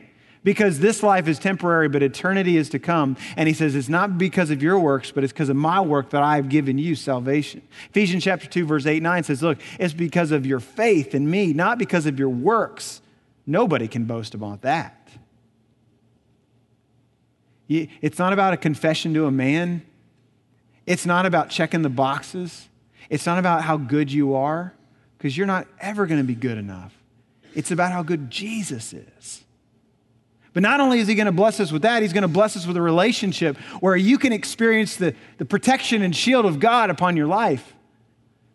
because 0.43 0.79
this 0.79 1.01
life 1.03 1.27
is 1.27 1.39
temporary, 1.39 1.87
but 1.87 2.03
eternity 2.03 2.57
is 2.57 2.69
to 2.69 2.79
come. 2.79 3.17
And 3.37 3.47
he 3.47 3.53
says, 3.53 3.75
It's 3.75 3.89
not 3.89 4.17
because 4.17 4.51
of 4.51 4.61
your 4.61 4.79
works, 4.79 5.11
but 5.11 5.23
it's 5.23 5.33
because 5.33 5.49
of 5.49 5.55
my 5.55 5.79
work 5.79 6.09
that 6.11 6.21
I 6.21 6.35
have 6.35 6.49
given 6.49 6.77
you 6.77 6.95
salvation. 6.95 7.61
Ephesians 7.89 8.23
chapter 8.23 8.47
2, 8.47 8.65
verse 8.65 8.85
8 8.85 9.01
9 9.01 9.23
says, 9.23 9.41
Look, 9.41 9.59
it's 9.79 9.93
because 9.93 10.31
of 10.31 10.45
your 10.45 10.59
faith 10.59 11.15
in 11.15 11.29
me, 11.29 11.53
not 11.53 11.77
because 11.77 12.05
of 12.05 12.19
your 12.19 12.29
works. 12.29 13.01
Nobody 13.45 13.87
can 13.87 14.05
boast 14.05 14.33
about 14.33 14.61
that. 14.61 14.99
It's 17.67 18.19
not 18.19 18.33
about 18.33 18.53
a 18.53 18.57
confession 18.57 19.13
to 19.15 19.25
a 19.25 19.31
man. 19.31 19.83
It's 20.85 21.05
not 21.05 21.25
about 21.25 21.49
checking 21.49 21.81
the 21.81 21.89
boxes. 21.89 22.67
It's 23.09 23.25
not 23.25 23.39
about 23.39 23.63
how 23.63 23.77
good 23.77 24.11
you 24.11 24.35
are, 24.35 24.73
because 25.17 25.37
you're 25.37 25.47
not 25.47 25.67
ever 25.79 26.05
going 26.05 26.19
to 26.19 26.27
be 26.27 26.35
good 26.35 26.57
enough. 26.57 26.93
It's 27.55 27.71
about 27.71 27.91
how 27.91 28.03
good 28.03 28.29
Jesus 28.29 28.93
is. 28.93 29.42
But 30.53 30.61
not 30.61 30.79
only 30.79 30.99
is 30.99 31.07
he 31.07 31.15
going 31.15 31.25
to 31.25 31.31
bless 31.31 31.59
us 31.59 31.71
with 31.71 31.81
that, 31.81 32.03
he's 32.03 32.13
going 32.13 32.23
to 32.23 32.27
bless 32.27 32.55
us 32.55 32.67
with 32.67 32.77
a 32.77 32.81
relationship 32.81 33.57
where 33.79 33.95
you 33.95 34.19
can 34.19 34.31
experience 34.31 34.95
the, 34.95 35.15
the 35.39 35.45
protection 35.45 36.03
and 36.03 36.15
shield 36.15 36.45
of 36.45 36.59
God 36.59 36.89
upon 36.89 37.17
your 37.17 37.27
life. 37.27 37.73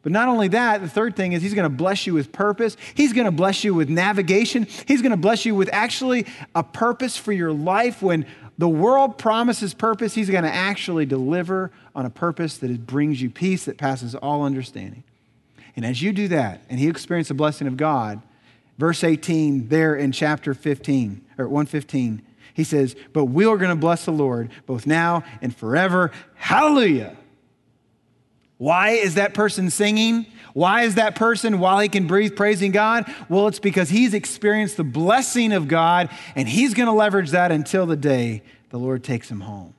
But 0.03 0.13
not 0.13 0.29
only 0.29 0.49
that, 0.49 0.81
the 0.81 0.89
third 0.89 1.17
thing 1.17 1.33
is 1.33 1.43
he's 1.43 1.55
going 1.55 1.69
to 1.69 1.77
bless 1.77 2.07
you 2.07 2.15
with 2.15 2.31
purpose. 2.31 2.77
He's 2.95 3.13
going 3.13 3.25
to 3.25 3.33
bless 3.33 3.65
you 3.65 3.75
with 3.75 3.89
navigation. 3.89 4.69
He's 4.87 5.03
going 5.03 5.11
to 5.11 5.17
bless 5.17 5.45
you 5.45 5.57
with 5.57 5.69
actually 5.73 6.27
a 6.55 6.63
purpose 6.63 7.17
for 7.17 7.33
your 7.33 7.53
life. 7.53 8.01
When 8.01 8.25
the 8.57 8.69
world 8.69 9.19
promises 9.19 9.75
purpose, 9.75 10.15
he's 10.15 10.31
going 10.31 10.45
to 10.45 10.55
actually 10.55 11.05
deliver 11.05 11.73
on 11.97 12.07
a 12.07 12.11
purpose 12.11 12.59
that 12.59 12.87
brings 12.87 13.21
you 13.21 13.29
peace 13.29 13.65
that 13.65 13.77
passes 13.77 14.15
all 14.15 14.45
understanding. 14.45 15.03
And 15.75 15.85
as 15.85 16.01
you 16.01 16.13
do 16.13 16.29
that, 16.29 16.63
and 16.71 16.79
he 16.79 16.89
experiences 16.89 17.29
the 17.29 17.35
blessing 17.35 17.67
of 17.67 17.77
God, 17.77 18.23
verse 18.79 19.03
18 19.03 19.69
there 19.69 19.97
in 19.97 20.13
chapter 20.13 20.55
15 20.55 21.25
or 21.39 21.47
115 21.47 22.23
he 22.59 22.65
says 22.65 22.97
but 23.13 23.27
we 23.27 23.47
are 23.47 23.57
going 23.57 23.71
to 23.71 23.77
bless 23.77 24.05
the 24.05 24.11
lord 24.11 24.51
both 24.67 24.87
now 24.87 25.23
and 25.41 25.55
forever. 25.57 26.11
Hallelujah. 26.35 27.17
Why 28.57 28.91
is 28.91 29.15
that 29.15 29.33
person 29.33 29.71
singing? 29.71 30.27
Why 30.55 30.83
is 30.83 30.97
that 30.97 31.15
person 31.15 31.61
while 31.61 31.79
he 31.79 31.89
can 31.89 32.09
breathe 32.09 32.35
praising 32.35 32.73
god? 32.73 33.13
Well 33.29 33.47
it's 33.47 33.61
because 33.61 33.89
he's 33.89 34.13
experienced 34.13 34.77
the 34.77 34.83
blessing 34.83 35.53
of 35.53 35.69
god 35.69 36.11
and 36.35 36.49
he's 36.49 36.75
going 36.75 36.89
to 36.89 36.93
leverage 36.93 37.31
that 37.31 37.53
until 37.53 37.87
the 37.87 37.97
day 37.97 38.43
the 38.71 38.79
lord 38.79 39.05
takes 39.05 39.31
him 39.31 39.41
home. 39.41 39.75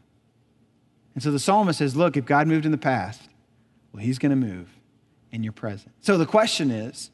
And 1.15 1.21
so 1.21 1.31
the 1.31 1.39
psalmist 1.39 1.79
says 1.79 1.97
look 1.97 2.15
if 2.15 2.25
god 2.25 2.47
moved 2.47 2.65
in 2.65 2.71
the 2.71 2.77
past 2.77 3.21
well 3.91 4.01
he's 4.01 4.19
going 4.19 4.29
to 4.29 4.37
move 4.37 4.69
in 5.33 5.43
your 5.43 5.53
present. 5.53 5.93
So 5.99 6.17
the 6.17 6.25
question 6.25 6.71
is 6.71 7.11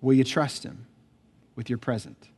will 0.00 0.14
you 0.14 0.24
trust 0.24 0.64
him 0.64 0.86
with 1.54 1.68
your 1.68 1.78
present. 1.78 2.31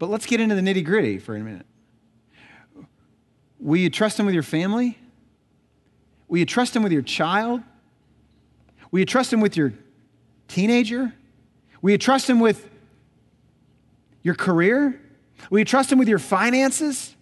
But 0.00 0.08
let's 0.08 0.24
get 0.24 0.40
into 0.40 0.54
the 0.54 0.62
nitty 0.62 0.82
gritty 0.82 1.18
for 1.18 1.36
a 1.36 1.40
minute. 1.40 1.66
Will 3.60 3.76
you 3.76 3.90
trust 3.90 4.18
Him 4.18 4.24
with 4.24 4.32
your 4.32 4.42
family? 4.42 4.98
Will 6.26 6.38
you 6.38 6.46
trust 6.46 6.74
Him 6.74 6.82
with 6.82 6.90
your 6.90 7.02
child? 7.02 7.60
Will 8.90 9.00
you 9.00 9.04
trust 9.04 9.30
Him 9.30 9.42
with 9.42 9.58
your 9.58 9.74
teenager? 10.48 11.12
Will 11.82 11.90
you 11.90 11.98
trust 11.98 12.30
Him 12.30 12.40
with 12.40 12.66
your 14.22 14.34
career? 14.34 14.98
Will 15.50 15.58
you 15.58 15.66
trust 15.66 15.92
Him 15.92 15.98
with 15.98 16.08
your 16.08 16.18
finances? 16.18 17.14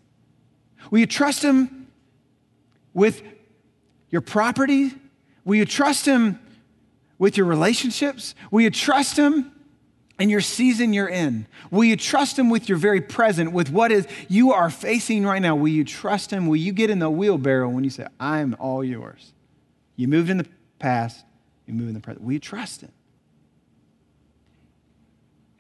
Will 0.93 1.01
you 1.01 1.07
trust 1.07 1.43
Him 1.43 1.89
with 2.95 3.25
your 4.09 4.21
property? 4.21 4.93
Will 5.45 5.57
you 5.57 5.65
trust 5.65 6.07
Him 6.07 6.39
with 7.19 7.37
your 7.37 7.47
relationships? 7.47 8.37
Will 8.53 8.61
you 8.61 8.71
trust 8.71 9.17
Him 9.17 9.51
in 10.19 10.29
your 10.29 10.41
season 10.41 10.93
you're 10.93 11.09
in? 11.09 11.47
Will 11.71 11.85
you 11.85 11.97
trust 11.97 12.39
Him 12.39 12.51
with 12.51 12.69
your 12.69 12.79
very 12.79 13.01
present, 13.01 13.53
with 13.53 13.71
what 13.71 13.93
is 13.93 14.07
you 14.29 14.53
are 14.53 14.71
facing 14.71 15.25
right 15.25 15.41
now? 15.41 15.55
Will 15.55 15.69
you 15.69 15.85
trust 15.85 16.33
Him? 16.33 16.47
Will 16.47 16.57
you 16.57 16.73
get 16.73 16.91
in 16.91 16.99
the 16.99 17.11
wheelbarrow 17.11 17.69
when 17.69 17.85
you 17.85 17.91
say, 17.91 18.07
I'm 18.19 18.57
all 18.59 18.83
yours? 18.83 19.33
You 19.97 20.09
moved 20.09 20.31
in 20.31 20.39
the 20.39 20.47
past, 20.79 21.25
you 21.67 21.75
move 21.75 21.89
in 21.89 21.95
the 21.95 22.01
present. 22.01 22.25
Will 22.25 22.33
you 22.33 22.41
trust 22.41 22.81
Him? 22.81 22.93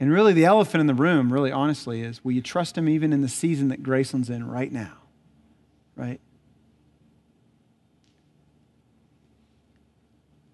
And 0.00 0.12
really, 0.12 0.32
the 0.32 0.44
elephant 0.44 0.80
in 0.80 0.86
the 0.86 0.94
room, 0.94 1.32
really 1.32 1.50
honestly, 1.50 2.02
is 2.02 2.24
will 2.24 2.32
you 2.32 2.42
trust 2.42 2.78
Him 2.78 2.88
even 2.88 3.12
in 3.12 3.20
the 3.20 3.28
season 3.28 3.68
that 3.68 3.82
Graceland's 3.82 4.30
in 4.30 4.48
right 4.48 4.70
now? 4.70 4.92
Right? 5.96 6.20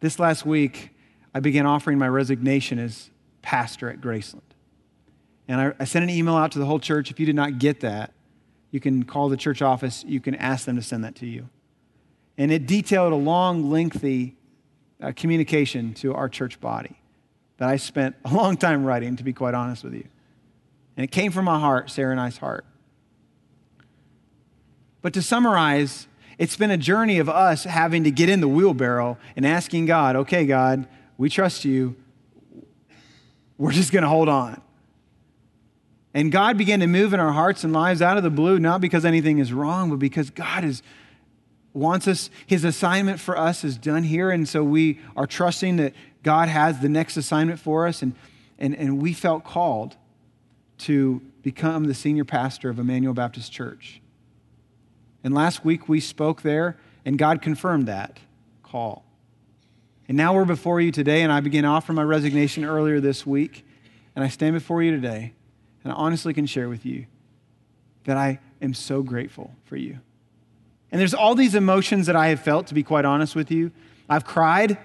This 0.00 0.18
last 0.18 0.44
week, 0.44 0.90
I 1.34 1.40
began 1.40 1.64
offering 1.66 1.98
my 1.98 2.08
resignation 2.08 2.78
as 2.78 3.10
pastor 3.44 3.90
at 3.90 4.00
Graceland. 4.00 4.40
And 5.46 5.60
I, 5.60 5.72
I, 5.78 5.84
sent 5.84 6.02
an 6.02 6.08
email 6.08 6.34
out 6.34 6.52
to 6.52 6.58
the 6.58 6.64
whole 6.64 6.80
church. 6.80 7.10
If 7.10 7.20
you 7.20 7.26
did 7.26 7.36
not 7.36 7.58
get 7.58 7.80
that, 7.80 8.14
you 8.70 8.80
can 8.80 9.04
call 9.04 9.28
the 9.28 9.36
church 9.36 9.60
office. 9.60 10.02
You 10.08 10.18
can 10.18 10.34
ask 10.34 10.64
them 10.64 10.76
to 10.76 10.82
send 10.82 11.04
that 11.04 11.14
to 11.16 11.26
you. 11.26 11.50
And 12.38 12.50
it 12.50 12.66
detailed 12.66 13.12
a 13.12 13.16
long, 13.16 13.70
lengthy 13.70 14.36
uh, 15.02 15.12
communication 15.14 15.92
to 15.94 16.14
our 16.14 16.30
church 16.30 16.58
body 16.60 16.98
that 17.58 17.68
I 17.68 17.76
spent 17.76 18.16
a 18.24 18.32
long 18.34 18.56
time 18.56 18.84
writing, 18.84 19.16
to 19.16 19.22
be 19.22 19.34
quite 19.34 19.54
honest 19.54 19.84
with 19.84 19.94
you. 19.94 20.08
And 20.96 21.04
it 21.04 21.10
came 21.10 21.30
from 21.30 21.44
my 21.44 21.60
heart, 21.60 21.90
Sarah 21.90 22.10
and 22.10 22.20
I's 22.20 22.38
heart. 22.38 22.64
But 25.02 25.12
to 25.12 25.22
summarize, 25.22 26.08
it's 26.38 26.56
been 26.56 26.70
a 26.70 26.78
journey 26.78 27.18
of 27.18 27.28
us 27.28 27.64
having 27.64 28.04
to 28.04 28.10
get 28.10 28.30
in 28.30 28.40
the 28.40 28.48
wheelbarrow 28.48 29.18
and 29.36 29.46
asking 29.46 29.84
God, 29.84 30.16
okay, 30.16 30.46
God, 30.46 30.88
we 31.18 31.28
trust 31.28 31.66
you. 31.66 31.96
We're 33.58 33.72
just 33.72 33.92
going 33.92 34.02
to 34.02 34.08
hold 34.08 34.28
on. 34.28 34.60
And 36.12 36.30
God 36.30 36.56
began 36.56 36.80
to 36.80 36.86
move 36.86 37.12
in 37.12 37.20
our 37.20 37.32
hearts 37.32 37.64
and 37.64 37.72
lives 37.72 38.00
out 38.00 38.16
of 38.16 38.22
the 38.22 38.30
blue, 38.30 38.58
not 38.58 38.80
because 38.80 39.04
anything 39.04 39.38
is 39.38 39.52
wrong, 39.52 39.90
but 39.90 39.98
because 39.98 40.30
God 40.30 40.64
is, 40.64 40.82
wants 41.72 42.06
us, 42.06 42.30
his 42.46 42.64
assignment 42.64 43.18
for 43.18 43.36
us 43.36 43.64
is 43.64 43.76
done 43.76 44.04
here. 44.04 44.30
And 44.30 44.48
so 44.48 44.62
we 44.62 45.00
are 45.16 45.26
trusting 45.26 45.76
that 45.76 45.92
God 46.22 46.48
has 46.48 46.80
the 46.80 46.88
next 46.88 47.16
assignment 47.16 47.58
for 47.58 47.86
us. 47.86 48.00
And, 48.00 48.14
and, 48.58 48.76
and 48.76 49.02
we 49.02 49.12
felt 49.12 49.44
called 49.44 49.96
to 50.78 51.20
become 51.42 51.84
the 51.84 51.94
senior 51.94 52.24
pastor 52.24 52.68
of 52.70 52.78
Emmanuel 52.78 53.14
Baptist 53.14 53.52
Church. 53.52 54.00
And 55.24 55.34
last 55.34 55.64
week 55.64 55.88
we 55.88 56.00
spoke 56.00 56.42
there, 56.42 56.76
and 57.04 57.18
God 57.18 57.42
confirmed 57.42 57.86
that 57.86 58.18
call. 58.62 59.03
And 60.08 60.16
now 60.16 60.34
we're 60.34 60.44
before 60.44 60.80
you 60.80 60.90
today, 60.90 61.22
and 61.22 61.32
I 61.32 61.40
began 61.40 61.64
offering 61.64 61.96
my 61.96 62.02
resignation 62.02 62.64
earlier 62.64 63.00
this 63.00 63.26
week. 63.26 63.64
And 64.14 64.24
I 64.24 64.28
stand 64.28 64.54
before 64.54 64.82
you 64.82 64.90
today, 64.90 65.32
and 65.82 65.92
I 65.92 65.96
honestly 65.96 66.34
can 66.34 66.46
share 66.46 66.68
with 66.68 66.86
you 66.86 67.06
that 68.04 68.16
I 68.16 68.38
am 68.60 68.74
so 68.74 69.02
grateful 69.02 69.54
for 69.64 69.76
you. 69.76 69.98
And 70.92 71.00
there's 71.00 71.14
all 71.14 71.34
these 71.34 71.54
emotions 71.54 72.06
that 72.06 72.16
I 72.16 72.28
have 72.28 72.40
felt, 72.40 72.68
to 72.68 72.74
be 72.74 72.82
quite 72.82 73.04
honest 73.04 73.34
with 73.34 73.50
you. 73.50 73.72
I've 74.08 74.24
cried, 74.24 74.78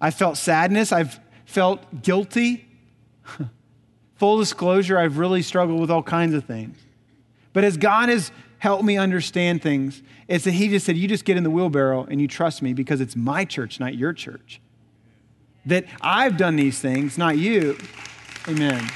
I've 0.00 0.14
felt 0.14 0.36
sadness, 0.36 0.92
I've 0.92 1.18
felt 1.46 2.02
guilty. 2.02 2.68
Full 4.16 4.38
disclosure, 4.38 4.98
I've 4.98 5.18
really 5.18 5.42
struggled 5.42 5.80
with 5.80 5.90
all 5.90 6.02
kinds 6.02 6.34
of 6.34 6.44
things. 6.44 6.76
But 7.54 7.64
as 7.64 7.78
God 7.78 8.10
has 8.10 8.30
helped 8.64 8.82
me 8.82 8.96
understand 8.96 9.60
things. 9.60 10.02
It's 10.26 10.44
that 10.44 10.52
he 10.52 10.68
just 10.68 10.86
said, 10.86 10.96
You 10.96 11.06
just 11.06 11.26
get 11.26 11.36
in 11.36 11.44
the 11.44 11.50
wheelbarrow 11.50 12.04
and 12.04 12.18
you 12.18 12.26
trust 12.26 12.62
me 12.62 12.72
because 12.72 13.02
it's 13.02 13.14
my 13.14 13.44
church, 13.44 13.78
not 13.78 13.94
your 13.94 14.14
church. 14.14 14.58
That 15.66 15.84
I've 16.00 16.38
done 16.38 16.56
these 16.56 16.78
things, 16.78 17.18
not 17.18 17.36
you. 17.36 17.76
Amen. 18.48 18.88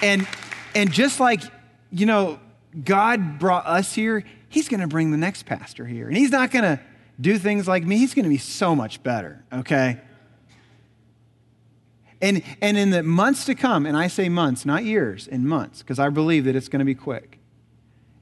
And, 0.00 0.26
and 0.74 0.90
just 0.90 1.20
like, 1.20 1.42
you 1.90 2.06
know, 2.06 2.40
God 2.82 3.38
brought 3.38 3.66
us 3.66 3.92
here, 3.92 4.24
he's 4.48 4.70
going 4.70 4.80
to 4.80 4.86
bring 4.86 5.10
the 5.10 5.18
next 5.18 5.44
pastor 5.44 5.84
here. 5.84 6.08
And 6.08 6.16
he's 6.16 6.30
not 6.30 6.50
going 6.50 6.64
to 6.64 6.80
do 7.20 7.36
things 7.38 7.68
like 7.68 7.84
me, 7.84 7.98
he's 7.98 8.14
going 8.14 8.24
to 8.24 8.30
be 8.30 8.38
so 8.38 8.74
much 8.74 9.02
better, 9.02 9.44
okay? 9.52 10.00
And, 12.24 12.42
and 12.62 12.78
in 12.78 12.88
the 12.88 13.02
months 13.02 13.44
to 13.44 13.54
come, 13.54 13.84
and 13.84 13.94
I 13.94 14.06
say 14.06 14.30
months, 14.30 14.64
not 14.64 14.82
years, 14.82 15.26
in 15.26 15.46
months, 15.46 15.82
because 15.82 15.98
I 15.98 16.08
believe 16.08 16.46
that 16.46 16.56
it's 16.56 16.68
going 16.68 16.78
to 16.78 16.84
be 16.86 16.94
quick. 16.94 17.38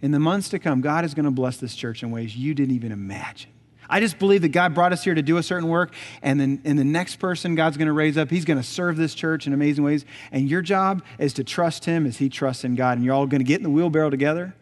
In 0.01 0.11
the 0.11 0.19
months 0.19 0.49
to 0.49 0.59
come, 0.59 0.81
God 0.81 1.05
is 1.05 1.15
going 1.15 1.25
to 1.25 1.31
bless 1.31 1.59
this 1.59 1.77
church 1.77 2.03
in 2.03 2.11
ways 2.11 2.37
you 2.37 2.53
didn't 2.53 2.75
even 2.75 2.91
imagine. 2.91 3.53
I 3.89 4.01
just 4.01 4.19
believe 4.19 4.43
that 4.43 4.49
God 4.49 4.75
brought 4.75 4.93
us 4.93 5.05
here 5.05 5.15
to 5.15 5.23
do 5.23 5.37
a 5.37 5.43
certain 5.43 5.69
work, 5.69 5.95
and 6.21 6.41
then 6.41 6.61
in 6.65 6.75
the 6.75 6.83
next 6.83 7.21
person 7.21 7.55
God's 7.55 7.77
going 7.77 7.87
to 7.87 7.93
raise 7.93 8.19
up, 8.19 8.29
He's 8.29 8.45
going 8.45 8.59
to 8.59 8.67
serve 8.67 8.97
this 8.97 9.15
church 9.15 9.47
in 9.47 9.53
amazing 9.53 9.85
ways. 9.85 10.05
And 10.33 10.51
your 10.51 10.63
job 10.63 11.05
is 11.19 11.33
to 11.35 11.45
trust 11.45 11.85
Him 11.85 12.05
as 12.05 12.17
He 12.17 12.29
trusts 12.29 12.65
in 12.65 12.75
God. 12.75 12.99
And 12.99 13.05
you're 13.05 13.15
all 13.15 13.29
going 13.29 13.41
to 13.41 13.45
get 13.45 13.59
in 13.59 13.63
the 13.63 13.71
wheelbarrow 13.71 14.11
together, 14.11 14.57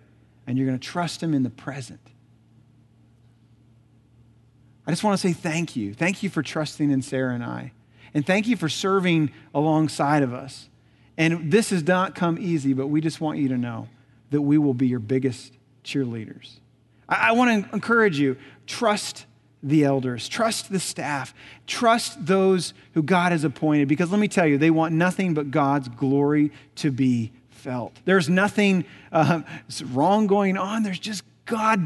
and 0.46 0.58
you're 0.58 0.66
going 0.66 0.78
to 0.78 0.86
trust 0.86 1.22
Him 1.22 1.32
in 1.32 1.44
the 1.44 1.50
present. 1.50 2.00
I 4.86 4.90
just 4.90 5.02
want 5.02 5.18
to 5.18 5.26
say 5.26 5.32
thank 5.32 5.76
you. 5.76 5.94
Thank 5.94 6.22
you 6.22 6.28
for 6.28 6.42
trusting 6.42 6.90
in 6.90 7.00
Sarah 7.00 7.34
and 7.34 7.42
I. 7.42 7.72
And 8.14 8.26
thank 8.26 8.46
you 8.46 8.56
for 8.56 8.68
serving 8.68 9.30
alongside 9.54 10.22
of 10.22 10.34
us. 10.34 10.68
And 11.16 11.50
this 11.52 11.70
has 11.70 11.86
not 11.86 12.14
come 12.14 12.38
easy, 12.38 12.72
but 12.72 12.86
we 12.86 13.00
just 13.00 13.20
want 13.20 13.38
you 13.38 13.48
to 13.48 13.58
know 13.58 13.88
that 14.30 14.42
we 14.42 14.58
will 14.58 14.74
be 14.74 14.86
your 14.86 15.00
biggest 15.00 15.52
cheerleaders. 15.84 16.58
I, 17.08 17.28
I 17.28 17.32
want 17.32 17.66
to 17.66 17.74
encourage 17.74 18.18
you 18.18 18.36
trust 18.66 19.26
the 19.62 19.84
elders, 19.84 20.28
trust 20.28 20.72
the 20.72 20.80
staff, 20.80 21.34
trust 21.66 22.24
those 22.24 22.72
who 22.94 23.02
God 23.02 23.32
has 23.32 23.44
appointed, 23.44 23.88
because 23.88 24.10
let 24.10 24.18
me 24.18 24.28
tell 24.28 24.46
you, 24.46 24.56
they 24.56 24.70
want 24.70 24.94
nothing 24.94 25.34
but 25.34 25.50
God's 25.50 25.88
glory 25.88 26.50
to 26.76 26.90
be 26.90 27.32
felt. 27.50 27.94
There's 28.06 28.28
nothing 28.28 28.86
uh, 29.12 29.42
wrong 29.92 30.26
going 30.26 30.56
on, 30.56 30.82
there's 30.82 30.98
just 30.98 31.24
God 31.44 31.80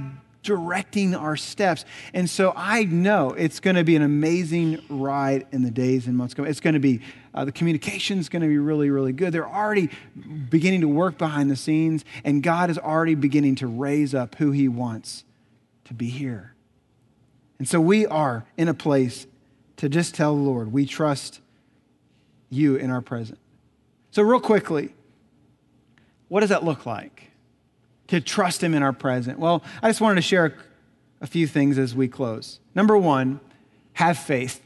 directing 0.44 1.14
our 1.14 1.36
steps. 1.36 1.84
And 2.12 2.30
so 2.30 2.52
I 2.54 2.84
know 2.84 3.30
it's 3.30 3.58
going 3.58 3.74
to 3.74 3.82
be 3.82 3.96
an 3.96 4.02
amazing 4.02 4.80
ride 4.88 5.46
in 5.50 5.62
the 5.62 5.70
days 5.70 6.06
and 6.06 6.16
months 6.16 6.34
coming. 6.34 6.50
It's 6.50 6.60
going 6.60 6.74
to 6.74 6.80
be, 6.80 7.00
uh, 7.34 7.44
the 7.44 7.52
communication 7.52 8.18
is 8.18 8.28
going 8.28 8.42
to 8.42 8.48
be 8.48 8.58
really, 8.58 8.90
really 8.90 9.12
good. 9.12 9.32
They're 9.32 9.48
already 9.48 9.90
beginning 10.50 10.82
to 10.82 10.88
work 10.88 11.18
behind 11.18 11.50
the 11.50 11.56
scenes, 11.56 12.04
and 12.22 12.42
God 12.42 12.70
is 12.70 12.78
already 12.78 13.16
beginning 13.16 13.56
to 13.56 13.66
raise 13.66 14.14
up 14.14 14.36
who 14.36 14.52
He 14.52 14.68
wants 14.68 15.24
to 15.86 15.94
be 15.94 16.08
here. 16.08 16.54
And 17.58 17.68
so 17.68 17.80
we 17.80 18.06
are 18.06 18.44
in 18.56 18.68
a 18.68 18.74
place 18.74 19.26
to 19.78 19.88
just 19.88 20.14
tell 20.14 20.36
the 20.36 20.42
Lord, 20.42 20.72
we 20.72 20.86
trust 20.86 21.40
you 22.50 22.76
in 22.76 22.90
our 22.90 23.00
present. 23.00 23.38
So, 24.10 24.22
real 24.22 24.40
quickly, 24.40 24.94
what 26.28 26.40
does 26.40 26.50
that 26.50 26.64
look 26.64 26.86
like? 26.86 27.30
To 28.08 28.20
trust 28.20 28.62
Him 28.62 28.74
in 28.74 28.82
our 28.82 28.92
present? 28.92 29.38
Well, 29.38 29.62
I 29.82 29.88
just 29.88 30.00
wanted 30.00 30.16
to 30.16 30.22
share 30.22 30.56
a 31.20 31.26
few 31.26 31.46
things 31.46 31.78
as 31.78 31.94
we 31.94 32.08
close. 32.08 32.60
Number 32.74 32.96
one, 32.96 33.40
have 33.94 34.18
faith. 34.18 34.60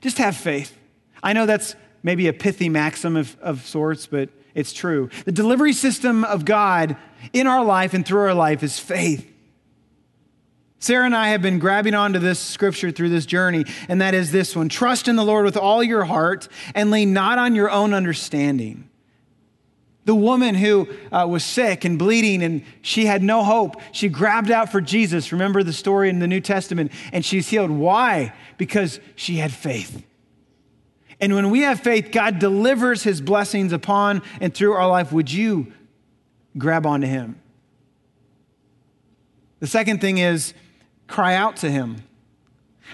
Just 0.00 0.18
have 0.18 0.36
faith. 0.36 0.76
I 1.22 1.32
know 1.32 1.46
that's 1.46 1.76
maybe 2.02 2.28
a 2.28 2.32
pithy 2.32 2.68
maxim 2.68 3.16
of, 3.16 3.38
of 3.40 3.66
sorts, 3.66 4.06
but 4.06 4.30
it's 4.54 4.72
true. 4.72 5.10
The 5.24 5.32
delivery 5.32 5.72
system 5.72 6.24
of 6.24 6.44
God 6.44 6.96
in 7.32 7.46
our 7.46 7.64
life 7.64 7.94
and 7.94 8.04
through 8.04 8.20
our 8.20 8.34
life 8.34 8.62
is 8.62 8.78
faith. 8.78 9.26
Sarah 10.82 11.04
and 11.04 11.14
I 11.14 11.28
have 11.28 11.42
been 11.42 11.58
grabbing 11.58 11.94
onto 11.94 12.18
this 12.18 12.40
scripture 12.40 12.90
through 12.90 13.10
this 13.10 13.26
journey, 13.26 13.66
and 13.88 14.00
that 14.00 14.14
is 14.14 14.32
this 14.32 14.56
one 14.56 14.68
Trust 14.68 15.08
in 15.08 15.16
the 15.16 15.24
Lord 15.24 15.44
with 15.44 15.56
all 15.56 15.84
your 15.84 16.04
heart 16.04 16.48
and 16.74 16.90
lean 16.90 17.12
not 17.12 17.38
on 17.38 17.54
your 17.54 17.70
own 17.70 17.92
understanding. 17.92 18.89
The 20.10 20.14
woman 20.16 20.56
who 20.56 20.88
uh, 21.12 21.24
was 21.30 21.44
sick 21.44 21.84
and 21.84 21.96
bleeding 21.96 22.42
and 22.42 22.64
she 22.82 23.06
had 23.06 23.22
no 23.22 23.44
hope, 23.44 23.80
she 23.92 24.08
grabbed 24.08 24.50
out 24.50 24.72
for 24.72 24.80
Jesus. 24.80 25.30
Remember 25.30 25.62
the 25.62 25.72
story 25.72 26.10
in 26.10 26.18
the 26.18 26.26
New 26.26 26.40
Testament? 26.40 26.90
And 27.12 27.24
she's 27.24 27.48
healed. 27.48 27.70
Why? 27.70 28.34
Because 28.58 28.98
she 29.14 29.36
had 29.36 29.52
faith. 29.52 30.04
And 31.20 31.32
when 31.32 31.48
we 31.50 31.60
have 31.60 31.78
faith, 31.78 32.10
God 32.10 32.40
delivers 32.40 33.04
his 33.04 33.20
blessings 33.20 33.72
upon 33.72 34.22
and 34.40 34.52
through 34.52 34.72
our 34.72 34.88
life. 34.88 35.12
Would 35.12 35.32
you 35.32 35.72
grab 36.58 36.86
onto 36.86 37.06
him? 37.06 37.40
The 39.60 39.68
second 39.68 40.00
thing 40.00 40.18
is 40.18 40.54
cry 41.06 41.36
out 41.36 41.58
to 41.58 41.70
him. 41.70 41.98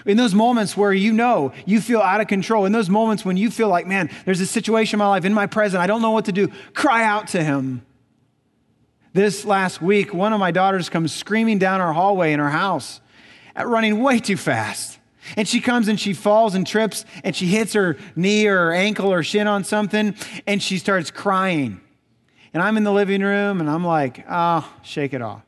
In 0.05 0.17
those 0.17 0.33
moments 0.33 0.77
where 0.77 0.93
you 0.93 1.11
know 1.11 1.53
you 1.65 1.81
feel 1.81 2.01
out 2.01 2.21
of 2.21 2.27
control, 2.27 2.65
in 2.65 2.71
those 2.71 2.89
moments 2.89 3.25
when 3.25 3.37
you 3.37 3.49
feel 3.49 3.69
like, 3.69 3.87
man, 3.87 4.09
there's 4.25 4.41
a 4.41 4.45
situation 4.45 4.95
in 4.95 4.99
my 4.99 5.07
life, 5.07 5.25
in 5.25 5.33
my 5.33 5.47
present, 5.47 5.81
I 5.81 5.87
don't 5.87 6.01
know 6.01 6.11
what 6.11 6.25
to 6.25 6.31
do, 6.31 6.49
cry 6.73 7.03
out 7.03 7.29
to 7.29 7.43
Him. 7.43 7.85
This 9.13 9.45
last 9.45 9.81
week, 9.81 10.13
one 10.13 10.33
of 10.33 10.39
my 10.39 10.51
daughters 10.51 10.89
comes 10.89 11.13
screaming 11.13 11.57
down 11.57 11.81
our 11.81 11.93
hallway 11.93 12.33
in 12.33 12.39
our 12.39 12.49
house, 12.49 13.01
running 13.55 14.03
way 14.03 14.19
too 14.19 14.37
fast. 14.37 14.99
And 15.35 15.47
she 15.47 15.59
comes 15.59 15.87
and 15.87 15.99
she 15.99 16.13
falls 16.13 16.55
and 16.55 16.65
trips 16.65 17.03
and 17.23 17.35
she 17.35 17.47
hits 17.47 17.73
her 17.73 17.97
knee 18.15 18.47
or 18.47 18.57
her 18.57 18.73
ankle 18.73 19.11
or 19.11 19.23
shin 19.23 19.47
on 19.47 19.63
something 19.63 20.15
and 20.45 20.61
she 20.63 20.77
starts 20.77 21.11
crying. 21.11 21.81
And 22.53 22.63
I'm 22.63 22.77
in 22.77 22.83
the 22.83 22.93
living 22.93 23.21
room 23.21 23.59
and 23.59 23.69
I'm 23.69 23.83
like, 23.83 24.23
oh, 24.29 24.71
shake 24.83 25.13
it 25.13 25.21
off. 25.21 25.41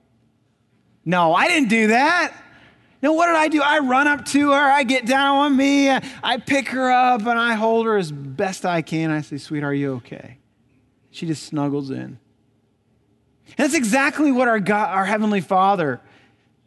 No, 1.05 1.33
I 1.33 1.47
didn't 1.47 1.69
do 1.69 1.87
that. 1.87 2.33
Now, 3.01 3.13
what 3.13 3.27
did 3.27 3.35
I 3.35 3.47
do? 3.47 3.61
I 3.61 3.79
run 3.79 4.07
up 4.07 4.25
to 4.27 4.51
her, 4.51 4.71
I 4.71 4.83
get 4.83 5.05
down 5.05 5.37
on 5.37 5.55
me, 5.55 5.89
I 5.89 6.37
pick 6.45 6.69
her 6.69 6.91
up, 6.91 7.21
and 7.21 7.39
I 7.39 7.53
hold 7.53 7.85
her 7.85 7.97
as 7.97 8.11
best 8.11 8.65
I 8.65 8.81
can. 8.81 9.09
I 9.09 9.21
say, 9.21 9.37
Sweetheart, 9.37 9.71
are 9.71 9.75
you 9.75 9.93
okay? 9.95 10.37
She 11.09 11.25
just 11.25 11.43
snuggles 11.43 11.91
in. 11.91 12.19
And 13.47 13.57
that's 13.57 13.73
exactly 13.73 14.31
what 14.31 14.47
our 14.47 14.59
God, 14.59 14.89
our 14.89 15.05
Heavenly 15.05 15.39
Father, 15.39 16.01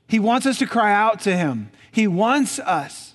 He 0.09 0.19
wants 0.19 0.47
us 0.47 0.59
to 0.59 0.67
cry 0.67 0.93
out 0.93 1.21
to 1.21 1.37
Him. 1.37 1.71
He 1.91 2.07
wants 2.07 2.59
us 2.59 3.15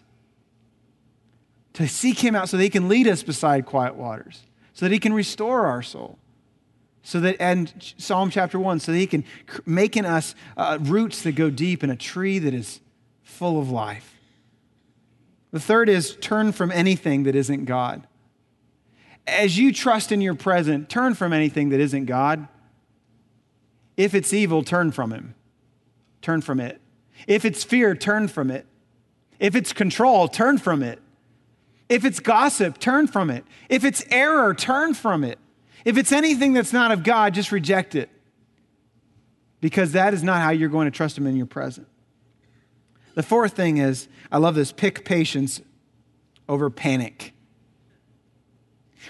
to 1.73 1.87
seek 1.87 2.19
Him 2.19 2.35
out 2.35 2.49
so 2.49 2.57
that 2.57 2.63
He 2.63 2.69
can 2.69 2.87
lead 2.87 3.07
us 3.07 3.23
beside 3.23 3.65
quiet 3.65 3.95
waters, 3.95 4.43
so 4.73 4.85
that 4.85 4.91
He 4.91 4.99
can 4.99 5.13
restore 5.13 5.65
our 5.65 5.81
soul. 5.81 6.19
So 7.01 7.19
that, 7.21 7.37
and 7.39 7.73
Psalm 7.97 8.29
chapter 8.29 8.59
1, 8.59 8.79
so 8.79 8.91
that 8.91 8.97
He 8.97 9.07
can 9.07 9.23
make 9.65 9.97
in 9.97 10.05
us 10.05 10.35
uh, 10.55 10.77
roots 10.81 11.23
that 11.23 11.33
go 11.33 11.49
deep 11.49 11.81
and 11.81 11.91
a 11.91 11.95
tree 11.95 12.37
that 12.37 12.53
is 12.53 12.79
full 13.37 13.59
of 13.59 13.69
life. 13.69 14.15
The 15.51 15.59
third 15.59 15.89
is 15.89 16.15
turn 16.15 16.51
from 16.51 16.71
anything 16.71 17.23
that 17.23 17.35
isn't 17.35 17.65
God. 17.65 18.07
As 19.27 19.57
you 19.57 19.71
trust 19.71 20.11
in 20.11 20.21
your 20.21 20.33
present, 20.33 20.89
turn 20.89 21.13
from 21.13 21.33
anything 21.33 21.69
that 21.69 21.79
isn't 21.79 22.05
God. 22.05 22.47
If 23.95 24.15
it's 24.15 24.33
evil, 24.33 24.63
turn 24.63 24.91
from 24.91 25.11
Him. 25.11 25.35
Turn 26.21 26.41
from 26.41 26.59
it. 26.59 26.81
If 27.27 27.45
it's 27.45 27.63
fear, 27.63 27.95
turn 27.95 28.27
from 28.27 28.49
it. 28.49 28.65
If 29.39 29.55
it's 29.55 29.71
control, 29.71 30.27
turn 30.27 30.57
from 30.57 30.81
it. 30.81 30.99
If 31.89 32.05
it's 32.05 32.19
gossip, 32.19 32.79
turn 32.79 33.07
from 33.07 33.29
it. 33.29 33.45
If 33.69 33.85
it's 33.85 34.03
error, 34.09 34.53
turn 34.53 34.93
from 34.93 35.23
it. 35.23 35.37
If 35.85 35.97
it's 35.97 36.11
anything 36.11 36.53
that's 36.53 36.73
not 36.73 36.91
of 36.91 37.03
God, 37.03 37.33
just 37.33 37.51
reject 37.51 37.95
it. 37.95 38.09
Because 39.61 39.91
that 39.93 40.13
is 40.13 40.23
not 40.23 40.41
how 40.41 40.49
you're 40.49 40.69
going 40.69 40.85
to 40.85 40.91
trust 40.91 41.17
Him 41.17 41.27
in 41.27 41.35
your 41.35 41.45
present. 41.45 41.87
The 43.17 43.23
fourth 43.23 43.53
thing 43.53 43.77
is, 43.79 44.07
I 44.31 44.37
love 44.37 44.53
this 44.53 44.71
pick 44.71 45.03
patience 45.03 45.59
over 46.47 46.69
panic. 46.69 47.33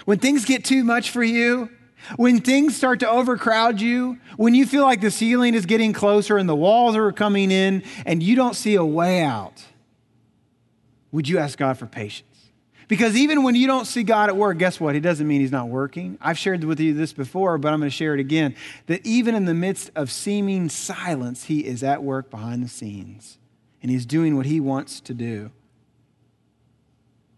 When 0.06 0.18
things 0.18 0.46
get 0.46 0.64
too 0.64 0.82
much 0.82 1.10
for 1.10 1.22
you, 1.22 1.68
when 2.16 2.40
things 2.40 2.74
start 2.74 3.00
to 3.00 3.10
overcrowd 3.10 3.82
you, 3.82 4.18
when 4.38 4.54
you 4.54 4.64
feel 4.64 4.82
like 4.82 5.02
the 5.02 5.10
ceiling 5.10 5.52
is 5.52 5.66
getting 5.66 5.92
closer 5.92 6.38
and 6.38 6.48
the 6.48 6.56
walls 6.56 6.96
are 6.96 7.12
coming 7.12 7.50
in 7.50 7.82
and 8.06 8.22
you 8.22 8.34
don't 8.34 8.54
see 8.54 8.76
a 8.76 8.84
way 8.84 9.22
out, 9.22 9.62
would 11.12 11.28
you 11.28 11.36
ask 11.36 11.58
God 11.58 11.76
for 11.76 11.84
patience? 11.84 12.48
Because 12.88 13.14
even 13.14 13.42
when 13.42 13.56
you 13.56 13.66
don't 13.66 13.84
see 13.84 14.04
God 14.04 14.30
at 14.30 14.36
work, 14.38 14.56
guess 14.56 14.80
what? 14.80 14.94
He 14.94 15.02
doesn't 15.02 15.28
mean 15.28 15.42
He's 15.42 15.52
not 15.52 15.68
working. 15.68 16.16
I've 16.22 16.38
shared 16.38 16.64
with 16.64 16.80
you 16.80 16.94
this 16.94 17.12
before, 17.12 17.58
but 17.58 17.74
I'm 17.74 17.80
going 17.80 17.90
to 17.90 17.94
share 17.94 18.14
it 18.14 18.20
again 18.20 18.54
that 18.86 19.04
even 19.04 19.34
in 19.34 19.44
the 19.44 19.52
midst 19.52 19.90
of 19.94 20.10
seeming 20.10 20.70
silence, 20.70 21.44
He 21.44 21.66
is 21.66 21.82
at 21.82 22.02
work 22.02 22.30
behind 22.30 22.64
the 22.64 22.70
scenes 22.70 23.36
and 23.82 23.90
he's 23.90 24.06
doing 24.06 24.36
what 24.36 24.46
he 24.46 24.60
wants 24.60 25.00
to 25.02 25.14
do. 25.14 25.50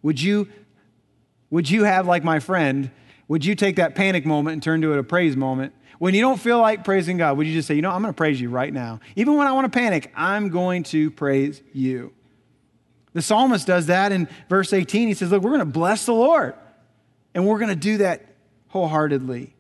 Would 0.03 0.21
you, 0.21 0.49
would 1.51 1.71
you 1.71 1.85
have, 1.85 2.07
like 2.07 2.25
my 2.25 2.39
friend, 2.39 2.91
would 3.29 3.45
you 3.45 3.55
take 3.55 3.77
that 3.77 3.95
panic 3.95 4.25
moment 4.25 4.55
and 4.55 4.63
turn 4.63 4.81
to 4.83 4.93
it 4.93 4.99
a 4.99 5.03
praise 5.03 5.37
moment? 5.37 5.75
When 5.99 6.15
you 6.15 6.23
don't 6.23 6.41
feel 6.41 6.59
like 6.59 6.83
praising 6.83 7.19
God, 7.19 7.37
would 7.37 7.47
you 7.47 7.53
just 7.53 7.69
say, 7.69 7.75
you 7.75 7.83
know, 7.83 7.91
I'm 7.91 8.01
going 8.01 8.13
to 8.13 8.17
praise 8.17 8.41
you 8.41 8.49
right 8.49 8.73
now? 8.73 9.01
Even 9.17 9.37
when 9.37 9.47
I 9.47 9.53
want 9.53 9.71
to 9.71 9.79
panic, 9.79 10.11
I'm 10.17 10.49
going 10.49 10.83
to 10.85 11.11
praise 11.11 11.63
you. 11.75 12.13
The 13.13 13.23
psalmist 13.23 13.67
does 13.67 13.87
that 13.87 14.11
in 14.11 14.29
verse 14.49 14.73
18. 14.73 15.09
He 15.09 15.15
says, 15.15 15.31
Look, 15.31 15.43
we're 15.43 15.51
going 15.51 15.61
to 15.61 15.67
bless 15.67 16.07
the 16.07 16.15
Lord, 16.15 16.55
and 17.35 17.47
we're 17.47 17.59
going 17.59 17.71
to 17.71 17.77
do 17.77 17.99
that 17.99 18.25
wholeheartedly. 18.69 19.55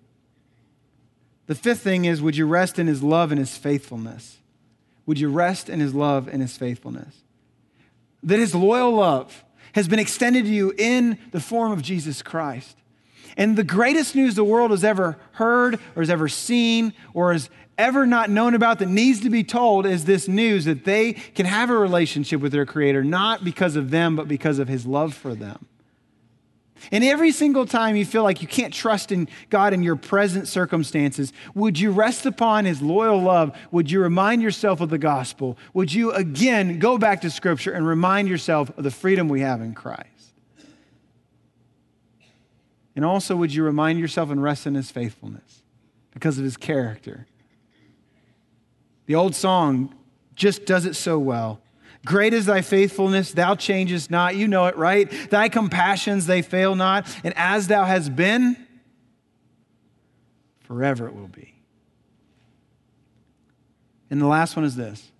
The 1.47 1.55
fifth 1.55 1.81
thing 1.81 2.07
is, 2.07 2.23
would 2.23 2.37
you 2.37 2.47
rest 2.47 2.79
in 2.79 2.87
his 2.87 3.03
love 3.03 3.33
and 3.33 3.38
his 3.38 3.57
faithfulness? 3.57 4.39
Would 5.11 5.18
you 5.18 5.29
rest 5.29 5.68
in 5.68 5.81
his 5.81 5.92
love 5.92 6.29
and 6.29 6.40
his 6.40 6.57
faithfulness? 6.57 7.25
That 8.23 8.38
his 8.38 8.55
loyal 8.55 8.92
love 8.92 9.42
has 9.73 9.88
been 9.88 9.99
extended 9.99 10.44
to 10.44 10.51
you 10.53 10.73
in 10.79 11.18
the 11.33 11.40
form 11.40 11.73
of 11.73 11.83
Jesus 11.83 12.23
Christ. 12.23 12.77
And 13.37 13.59
the 13.59 13.64
greatest 13.64 14.14
news 14.14 14.37
the 14.37 14.44
world 14.44 14.70
has 14.70 14.85
ever 14.85 15.18
heard 15.33 15.81
or 15.96 16.03
has 16.03 16.11
ever 16.11 16.29
seen 16.29 16.92
or 17.12 17.33
has 17.33 17.51
ever 17.77 18.07
not 18.07 18.31
known 18.31 18.55
about 18.55 18.79
that 18.79 18.88
needs 18.88 19.18
to 19.23 19.31
be 19.31 19.42
told 19.42 19.85
is 19.85 20.05
this 20.05 20.29
news 20.29 20.66
that 20.66 20.85
they 20.85 21.14
can 21.14 21.44
have 21.44 21.70
a 21.70 21.77
relationship 21.77 22.40
with 22.40 22.53
their 22.53 22.64
Creator, 22.64 23.03
not 23.03 23.42
because 23.42 23.75
of 23.75 23.90
them, 23.90 24.14
but 24.14 24.29
because 24.29 24.61
of 24.61 24.68
His 24.68 24.87
love 24.87 25.12
for 25.12 25.35
them. 25.35 25.66
And 26.93 27.05
every 27.05 27.33
single 27.33 27.66
time 27.66 27.97
you 27.97 28.05
feel 28.05 28.23
like 28.23 28.43
you 28.43 28.49
can't 28.49 28.73
trust 28.73 29.12
in 29.12 29.29
God 29.49 29.73
in 29.73 29.83
your 29.83 29.97
present 29.97 30.49
circumstances, 30.49 31.33
would 31.55 31.79
you 31.79 31.90
rest 31.90 32.27
upon 32.27 32.64
His 32.64 32.81
loyal 32.81 33.21
love? 33.21 33.57
Would 33.71 33.90
you 33.90 34.01
remind 34.01 34.43
yourself 34.43 34.81
of 34.81 34.90
the 34.90 34.99
gospel? 34.99 35.59
Would 35.75 35.93
you 35.93 36.12
again 36.12 36.79
go 36.79 36.99
back 36.99 37.21
to 37.23 37.31
Scripture 37.31 37.73
and 37.73 37.87
remind 37.87 38.29
yourself 38.29 38.77
of 38.77 38.85
the 38.85 38.90
freedom 38.90 39.29
we 39.29 39.40
have 39.40 39.61
in 39.61 39.75
Christ? 39.75 40.07
And 42.97 43.05
also, 43.05 43.37
would 43.37 43.55
you 43.55 43.62
remind 43.62 43.99
yourself 43.99 44.31
and 44.31 44.43
rest 44.43 44.66
in 44.66 44.75
His 44.75 44.90
faithfulness 44.90 45.62
because 46.12 46.38
of 46.38 46.45
His 46.45 46.57
character? 46.57 47.27
The 49.07 49.14
old 49.14 49.35
song 49.35 49.95
just 50.35 50.64
does 50.66 50.87
it 50.87 50.95
so 50.95 51.19
well. 51.19 51.61
Great 52.07 52.33
is 52.33 52.47
thy 52.47 52.63
faithfulness, 52.63 53.33
thou 53.33 53.55
changest 53.55 54.11
not. 54.11 54.35
You 54.35 54.49
know 54.49 54.67
it, 54.67 54.77
right? 54.77 55.11
Thy 55.31 55.49
compassions, 55.49 56.27
they 56.27 56.43
fail 56.43 56.75
not. 56.75 57.07
And 57.23 57.35
as 57.37 57.67
thou 57.67 57.85
hast 57.85 58.17
been, 58.17 58.57
forever 60.61 61.07
it 61.07 61.15
will 61.15 61.29
be. 61.29 61.55
And 64.11 64.21
the 64.21 64.27
last 64.27 64.57
one 64.57 64.65
is 64.65 64.77
this 64.77 65.11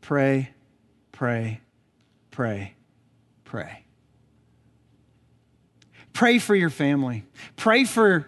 pray, 0.00 0.50
pray, 1.12 1.60
pray, 2.30 2.74
pray. 3.44 3.84
Pray 6.12 6.38
for 6.38 6.56
your 6.56 6.70
family. 6.70 7.24
Pray 7.54 7.84
for 7.84 8.26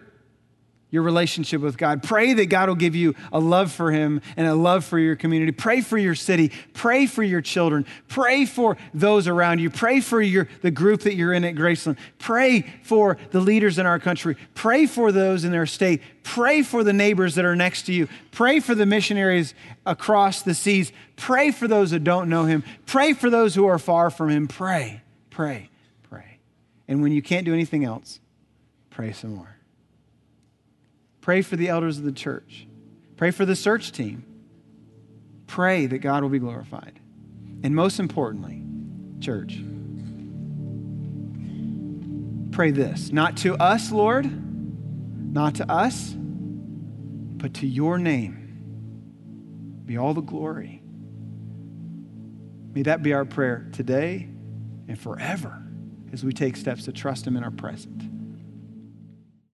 your 0.91 1.03
relationship 1.03 1.61
with 1.61 1.79
God. 1.79 2.03
Pray 2.03 2.33
that 2.35 2.47
God 2.47 2.69
will 2.69 2.77
give 2.77 2.97
you 2.97 3.15
a 3.33 3.39
love 3.39 3.71
for 3.71 3.93
Him 3.93 4.21
and 4.37 4.47
a 4.47 4.55
love 4.55 4.85
for 4.85 4.99
your 4.99 5.17
community. 5.17 5.53
Pray 5.53 5.81
for 5.81 5.97
your 5.97 6.15
city. 6.15 6.51
Pray 6.75 7.07
for 7.07 7.23
your 7.23 7.41
children. 7.41 7.87
Pray 8.09 8.45
for 8.45 8.77
those 8.93 9.29
around 9.29 9.61
you. 9.61 9.71
Pray 9.71 10.01
for 10.01 10.21
your, 10.21 10.49
the 10.63 10.71
group 10.71 11.03
that 11.03 11.15
you're 11.15 11.33
in 11.33 11.45
at 11.45 11.55
Graceland. 11.55 11.97
Pray 12.19 12.63
for 12.83 13.17
the 13.31 13.41
leaders 13.41 13.79
in 13.79 13.87
our 13.87 13.99
country. 13.99 14.37
Pray 14.55 14.87
for 14.87 15.13
those 15.13 15.45
in 15.45 15.53
their 15.53 15.67
state. 15.67 16.03
Pray 16.23 16.63
for 16.63 16.83
the 16.83 16.93
neighbors 16.93 17.37
that 17.37 17.45
are 17.45 17.57
next 17.57 17.83
to 17.83 17.93
you. 17.93 18.09
Pray 18.33 18.61
for 18.61 18.75
the 18.75 18.87
missionaries 18.87 19.55
across 19.87 20.43
the 20.43 20.55
seas. 20.55 20.93
Pray 21.17 21.51
for 21.51 21.69
those 21.69 21.93
that 21.93 22.05
don't 22.05 22.29
know 22.29 22.45
Him. 22.47 22.65
Pray 22.87 23.13
for 23.13 23.31
those 23.31 23.55
who 23.55 23.67
are 23.67 23.79
far 23.79 24.11
from 24.11 24.29
Him. 24.29 24.49
Pray, 24.49 25.03
pray, 25.31 25.71
pray. 26.03 26.39
And 26.89 27.01
when 27.01 27.13
you 27.13 27.23
can't 27.23 27.45
do 27.45 27.55
anything 27.55 27.85
else, 27.85 28.19
pray 28.91 29.13
some 29.13 29.35
more. 29.37 29.60
Pray 31.21 31.43
for 31.43 31.57
the 31.57 31.69
elders 31.69 31.99
of 31.99 32.05
the 32.05 32.13
church. 32.13 32.67
Pray 33.17 33.31
for 33.31 33.45
the 33.45 33.57
search 33.57 33.93
team. 33.93 34.25
Pray 35.47 35.87
that 35.87 35.99
God 35.99 36.23
will 36.23 36.31
be 36.31 36.39
glorified. 36.39 36.99
And 37.63 37.75
most 37.75 38.01
importantly, 38.01 38.63
church, 39.21 39.61
pray 42.53 42.71
this 42.71 43.11
not 43.11 43.37
to 43.39 43.57
us, 43.57 43.93
Lord, 43.93 44.31
not 45.35 45.57
to 45.57 45.71
us, 45.71 46.15
but 46.17 47.55
to 47.55 47.67
your 47.67 47.99
name 47.99 48.41
be 49.85 49.99
all 49.99 50.15
the 50.15 50.21
glory. 50.21 50.83
May 52.73 52.83
that 52.83 53.03
be 53.03 53.13
our 53.13 53.25
prayer 53.25 53.69
today 53.73 54.29
and 54.87 54.99
forever 54.99 55.61
as 56.13 56.25
we 56.25 56.33
take 56.33 56.57
steps 56.57 56.85
to 56.85 56.93
trust 56.93 57.27
Him 57.27 57.37
in 57.37 57.43
our 57.43 57.51
present. 57.51 58.10